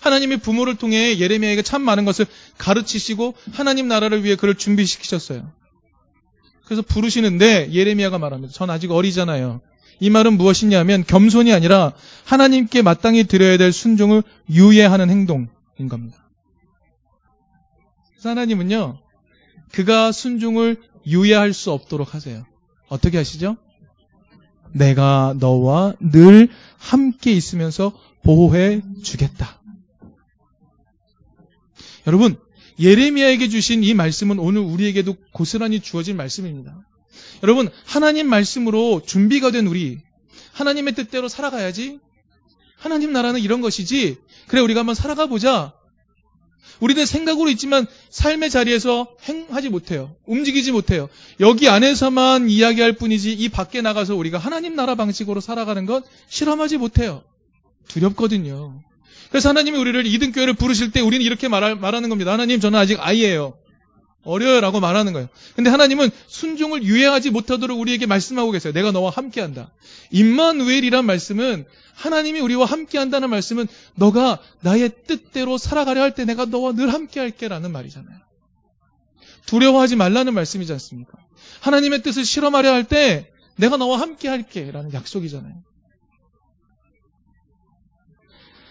하나님이 0.02 0.38
부모를 0.38 0.76
통해 0.76 1.20
예레미야에게 1.20 1.62
참 1.62 1.84
많은 1.84 2.06
것을 2.06 2.26
가르치시고 2.58 3.36
하나님 3.52 3.88
나라를 3.88 4.24
위해 4.24 4.36
그를 4.36 4.56
준비시키셨어요. 4.56 5.60
그래서 6.70 6.84
부르시는데 6.84 7.74
예레미야가 7.74 8.20
말합니다. 8.20 8.54
전 8.54 8.70
아직 8.70 8.92
어리잖아요. 8.92 9.60
이 10.00 10.12
말은 10.12 10.38
무엇이냐면 10.38 11.04
겸손이 11.04 11.52
아니라 11.52 11.94
하나님께 12.26 12.84
마땅히 12.84 13.24
드려야 13.24 13.58
될 13.58 13.74
순종을 13.74 14.22
유예하는 14.52 15.10
행동인 15.10 15.90
겁니다. 15.90 16.30
하나님은요, 18.24 19.00
그가 19.72 20.12
순종을 20.12 20.78
유예할 21.08 21.54
수 21.54 21.72
없도록 21.72 22.14
하세요. 22.14 22.46
어떻게 22.88 23.18
하시죠? 23.18 23.58
내가 24.72 25.34
너와 25.40 25.96
늘 26.00 26.50
함께 26.78 27.32
있으면서 27.32 27.94
보호해 28.22 28.84
주겠다. 29.02 29.60
여러분, 32.06 32.38
예레미야에게 32.80 33.50
주신 33.50 33.84
이 33.84 33.94
말씀은 33.94 34.40
오늘 34.40 34.62
우리에게도 34.62 35.16
고스란히 35.34 35.80
주어진 35.80 36.16
말씀입니다. 36.18 36.78
여러분, 37.44 37.70
하나님 37.86 38.28
말씀으로 38.28 39.02
준비가 39.06 39.52
된 39.52 39.68
우리, 39.68 40.00
하나님의 40.54 40.96
뜻대로 40.96 41.28
살아가야지. 41.28 42.00
하나님 42.78 43.12
나라는 43.12 43.42
이런 43.42 43.62
것이지. 43.62 44.18
그래, 44.48 44.62
우리가 44.62 44.82
한번 44.82 44.96
살아가 44.96 45.28
보자. 45.28 45.74
우리는 46.80 47.06
생각으로 47.06 47.50
있지만 47.50 47.86
삶의 48.10 48.50
자리에서 48.50 49.08
행하지 49.28 49.70
못해요. 49.70 50.16
움직이지 50.26 50.72
못해요. 50.72 51.10
여기 51.42 51.68
안에서만 51.68 52.50
이야기할 52.50 52.94
뿐이지 52.94 53.34
이 53.34 53.50
밖에 53.50 53.82
나가서 53.82 54.16
우리가 54.16 54.38
하나님 54.38 54.76
나라 54.76 54.96
방식으로 54.96 55.42
살아가는 55.42 55.86
것 55.86 56.06
실험하지 56.30 56.78
못해요. 56.78 57.24
두렵거든요. 57.90 58.82
그래서 59.30 59.50
하나님이 59.50 59.78
우리를 59.78 60.06
이등교회를 60.06 60.54
부르실 60.56 60.92
때 60.92 61.02
우리는 61.02 61.24
이렇게 61.26 61.48
말하, 61.48 61.76
말하는 61.76 62.10
겁니다. 62.10 62.32
하나님 62.32 62.60
저는 62.60 62.78
아직 62.80 62.98
아이예요. 63.00 63.58
어려요라고 64.24 64.80
말하는 64.80 65.14
거예요. 65.14 65.30
근데 65.56 65.70
하나님은 65.70 66.10
순종을 66.28 66.84
유예하지 66.84 67.30
못하도록 67.30 67.80
우리에게 67.80 68.06
말씀하고 68.06 68.52
계세요. 68.52 68.74
내가 68.74 68.92
너와 68.92 69.12
함께한다. 69.12 69.72
임마누엘이란 70.12 71.06
말씀은 71.06 71.66
하나님이 71.96 72.40
우리와 72.42 72.66
함께한다는 72.66 73.30
말씀은 73.30 73.68
너가 73.96 74.40
나의 74.62 74.92
뜻대로 75.08 75.58
살아가려 75.58 76.02
할 76.02 76.16
때 76.16 76.26
내가 76.26 76.46
너와 76.46 76.74
늘 76.74 76.92
함께할게라는 76.94 77.72
말이잖아요. 77.72 78.18
두려워하지 79.46 79.96
말라는 79.96 80.34
말씀이지 80.34 80.72
않습니까? 80.74 81.14
하나님의 81.62 82.02
뜻을 82.04 82.26
실험하려 82.26 82.72
할 82.72 82.84
때 82.84 83.32
내가 83.56 83.78
너와 83.78 84.00
함께할게라는 84.02 84.94
약속이잖아요. 84.94 85.54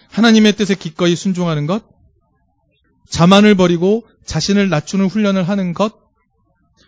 하나님의 0.09 0.55
뜻에 0.55 0.75
기꺼이 0.75 1.15
순종하는 1.15 1.65
것, 1.65 1.83
자만을 3.09 3.55
버리고 3.55 4.07
자신을 4.25 4.69
낮추는 4.69 5.07
훈련을 5.07 5.47
하는 5.47 5.73
것, 5.73 5.97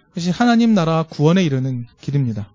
그것이 0.10 0.30
하나님 0.30 0.74
나라 0.74 1.04
구원에 1.04 1.44
이르는 1.44 1.88
길입니다. 2.02 2.54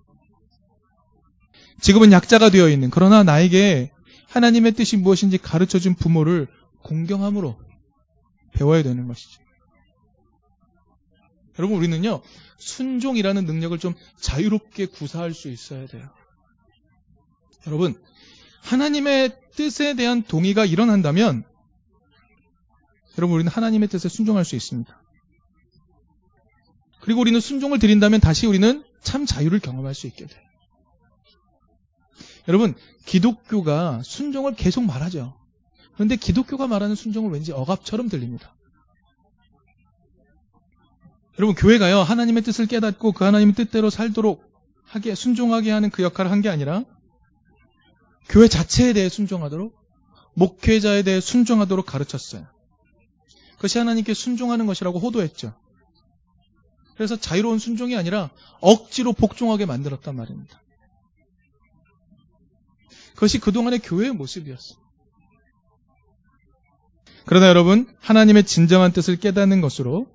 지금은 1.81 2.13
약자가 2.13 2.51
되어 2.51 2.69
있는, 2.69 2.91
그러나 2.91 3.23
나에게 3.23 3.93
하나님의 4.29 4.73
뜻이 4.73 4.97
무엇인지 4.97 5.39
가르쳐 5.39 5.79
준 5.79 5.95
부모를 5.95 6.49
공경함으로 6.83 7.59
배워야 8.53 8.83
되는 8.83 9.07
것이죠. 9.07 9.41
여러분, 11.59 11.79
우리는요, 11.79 12.23
순종이라는 12.59 13.45
능력을 13.47 13.79
좀 13.79 13.95
자유롭게 14.21 14.87
구사할 14.87 15.33
수 15.33 15.49
있어야 15.49 15.87
돼요. 15.87 16.11
여러분, 17.67 18.01
하나님의 18.63 19.39
뜻에 19.57 19.95
대한 19.95 20.23
동의가 20.23 20.65
일어난다면 20.65 21.45
여러분 23.19 23.37
우리는 23.37 23.51
하나님의 23.51 23.89
뜻에 23.89 24.09
순종할 24.09 24.45
수 24.45 24.55
있습니다. 24.57 25.03
그리고 27.01 27.21
우리는 27.21 27.41
순종을 27.41 27.79
드린다면 27.79 28.21
다시 28.21 28.47
우리는 28.47 28.85
참 29.03 29.27
자유를 29.27 29.61
경험할 29.61 29.95
수 29.95 30.07
있게 30.07 30.27
돼요. 30.27 30.43
여러분 32.49 32.75
기독교가 33.07 34.03
순종을 34.05 34.55
계속 34.55 34.85
말하죠. 34.85 35.37
그런데 35.95 36.17
기독교가 36.17 36.67
말하는 36.67 36.95
순종을 36.95 37.31
왠지 37.31 37.53
억압처럼 37.53 38.09
들립니다. 38.09 38.55
여러분 41.39 41.55
교회가요 41.55 42.01
하나님의 42.01 42.43
뜻을 42.43 42.67
깨닫고 42.67 43.13
그 43.13 43.25
하나님의 43.25 43.55
뜻대로 43.55 43.91
살도록 43.91 44.45
하게 44.85 45.15
순종하게 45.15 45.71
하는 45.71 45.91
그 45.91 46.03
역할을 46.03 46.31
한 46.31 46.43
게 46.43 46.49
아니라 46.49 46.85
교회 48.29 48.49
자체에 48.49 48.93
대해 48.93 49.09
순종하도록 49.09 49.75
목회자에 50.35 51.03
대해 51.03 51.21
순종하도록 51.21 51.87
가르쳤어요. 51.87 52.47
그것이 53.57 53.79
하나님께 53.79 54.15
순종하는 54.15 54.67
것이라고 54.67 54.99
호도했죠. 54.99 55.55
그래서 56.97 57.17
자유로운 57.17 57.59
순종이 57.59 57.97
아니라 57.97 58.31
억지로 58.61 59.13
복종하게 59.13 59.67
만들었단 59.67 60.15
말입니다. 60.15 60.63
그것이 63.15 63.39
그동안의 63.39 63.81
교회의 63.81 64.13
모습이었어요. 64.13 64.79
그러나 67.25 67.49
여러분, 67.49 67.89
하나님의 68.01 68.45
진정한 68.45 68.93
뜻을 68.93 69.17
깨닫는 69.17 69.61
것으로, 69.61 70.07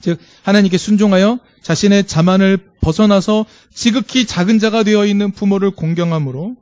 즉, 0.00 0.20
하나님께 0.44 0.78
순종하여 0.78 1.40
자신의 1.62 2.06
자만을 2.06 2.70
벗어나서 2.80 3.44
지극히 3.74 4.26
작은 4.26 4.58
자가 4.58 4.84
되어 4.84 5.04
있는 5.04 5.32
부모를 5.32 5.72
공경함으로 5.72 6.56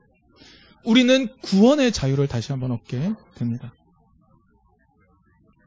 우리는 0.87 1.29
구원의 1.43 1.93
자유를 1.93 2.29
다시 2.29 2.53
한번 2.53 2.71
얻게 2.71 3.13
됩니다. 3.35 3.75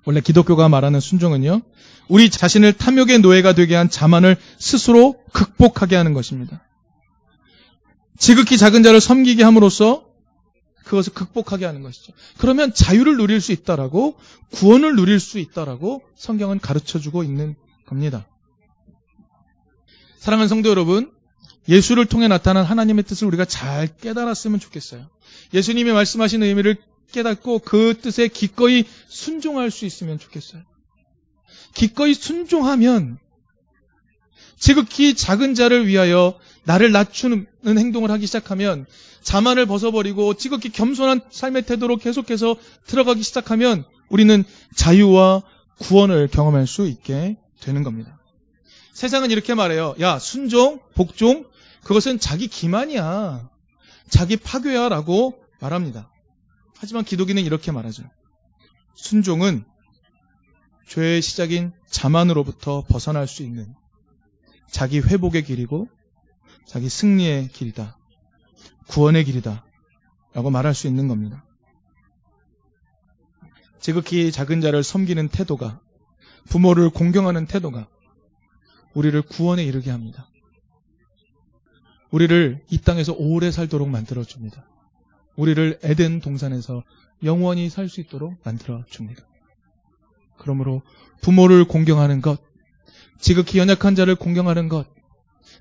원래 0.05 0.21
기독교가 0.21 0.69
말하는 0.69 0.99
순종은요, 0.99 1.61
우리 2.07 2.29
자신을 2.29 2.73
탐욕의 2.73 3.19
노예가 3.19 3.53
되게 3.53 3.75
한 3.75 3.89
자만을 3.89 4.37
스스로 4.57 5.21
극복하게 5.33 5.97
하는 5.97 6.13
것입니다. 6.13 6.65
지극히 8.17 8.57
작은 8.57 8.81
자를 8.81 9.01
섬기게 9.01 9.43
함으로써 9.43 10.05
그것을 10.85 11.13
극복하게 11.13 11.65
하는 11.65 11.83
것이죠. 11.83 12.13
그러면 12.37 12.73
자유를 12.73 13.17
누릴 13.17 13.41
수 13.41 13.51
있다라고 13.51 14.17
구원을 14.51 14.95
누릴 14.95 15.19
수 15.19 15.37
있다라고 15.37 16.01
성경은 16.15 16.59
가르쳐 16.59 16.97
주고 16.97 17.23
있는 17.23 17.55
겁니다. 17.85 18.25
사랑하는 20.17 20.47
성도 20.47 20.69
여러분, 20.69 21.11
예수를 21.69 22.07
통해 22.07 22.27
나타난 22.27 22.65
하나님의 22.65 23.03
뜻을 23.03 23.27
우리가 23.27 23.45
잘 23.45 23.87
깨달았으면 23.87 24.59
좋겠어요. 24.59 25.07
예수님이 25.53 25.91
말씀하신 25.91 26.41
의미를 26.43 26.77
깨닫고 27.11 27.59
그 27.59 27.95
뜻에 28.01 28.27
기꺼이 28.27 28.85
순종할 29.07 29.69
수 29.69 29.85
있으면 29.85 30.17
좋겠어요. 30.17 30.63
기꺼이 31.75 32.15
순종하면 32.15 33.19
지극히 34.57 35.13
작은 35.13 35.53
자를 35.53 35.87
위하여 35.87 36.37
나를 36.63 36.91
낮추는 36.91 37.47
행동을 37.65 38.09
하기 38.11 38.25
시작하면 38.25 38.85
자만을 39.21 39.67
벗어버리고 39.67 40.33
지극히 40.33 40.69
겸손한 40.69 41.21
삶의 41.29 41.63
태도로 41.63 41.97
계속해서 41.97 42.55
들어가기 42.87 43.21
시작하면 43.21 43.85
우리는 44.09 44.43
자유와 44.75 45.43
구원을 45.77 46.27
경험할 46.29 46.67
수 46.67 46.87
있게 46.87 47.37
되는 47.61 47.83
겁니다. 47.83 48.19
세상은 48.93 49.31
이렇게 49.31 49.53
말해요. 49.53 49.95
야, 50.01 50.19
순종, 50.19 50.79
복종, 50.95 51.45
그것은 51.83 52.19
자기 52.19 52.47
기만이야. 52.47 53.49
자기 54.09 54.37
파괴야 54.37 54.89
라고 54.89 55.43
말합니다. 55.59 56.11
하지만 56.77 57.03
기독인은 57.03 57.43
이렇게 57.43 57.71
말하죠. 57.71 58.03
순종은 58.95 59.65
죄의 60.87 61.21
시작인 61.21 61.71
자만으로부터 61.87 62.83
벗어날 62.89 63.27
수 63.27 63.43
있는 63.43 63.73
자기 64.71 64.99
회복의 64.99 65.43
길이고 65.43 65.87
자기 66.65 66.89
승리의 66.89 67.49
길이다. 67.49 67.97
구원의 68.87 69.25
길이다. 69.25 69.65
라고 70.33 70.49
말할 70.49 70.73
수 70.73 70.87
있는 70.87 71.07
겁니다. 71.07 71.45
지극히 73.79 74.31
작은 74.31 74.61
자를 74.61 74.83
섬기는 74.83 75.29
태도가 75.29 75.81
부모를 76.49 76.89
공경하는 76.89 77.45
태도가 77.45 77.87
우리를 78.93 79.21
구원에 79.23 79.63
이르게 79.63 79.91
합니다. 79.91 80.29
우리를 82.11 82.61
이 82.69 82.77
땅에서 82.79 83.13
오래 83.17 83.51
살도록 83.51 83.89
만들어 83.89 84.23
줍니다. 84.23 84.65
우리를 85.35 85.79
에덴 85.83 86.21
동산에서 86.21 86.83
영원히 87.23 87.69
살 87.69 87.89
수 87.89 88.01
있도록 88.01 88.35
만들어 88.43 88.83
줍니다. 88.89 89.23
그러므로 90.37 90.81
부모를 91.21 91.65
공경하는 91.65 92.21
것, 92.21 92.39
지극히 93.19 93.59
연약한 93.59 93.95
자를 93.95 94.15
공경하는 94.15 94.69
것, 94.69 94.87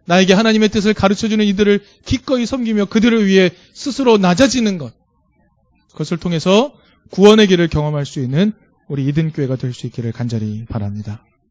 나에게 0.06 0.32
하나님의 0.32 0.68
뜻을 0.70 0.94
가르쳐주는 0.94 1.44
이들을 1.44 1.84
기꺼이 2.04 2.46
섬기며 2.46 2.86
그들을 2.86 3.26
위해 3.26 3.50
스스로 3.74 4.18
낮아지는 4.18 4.78
것, 4.78 4.94
그것을 5.92 6.16
통해서 6.16 6.72
구원의 7.10 7.48
길을 7.48 7.68
경험할 7.68 8.06
수 8.06 8.20
있는 8.20 8.52
우리 8.88 9.06
이든교회가 9.06 9.56
될 9.56 9.72
수 9.72 9.86
있기를 9.86 10.12
간절히 10.12 10.64
바랍니다. 10.66 11.24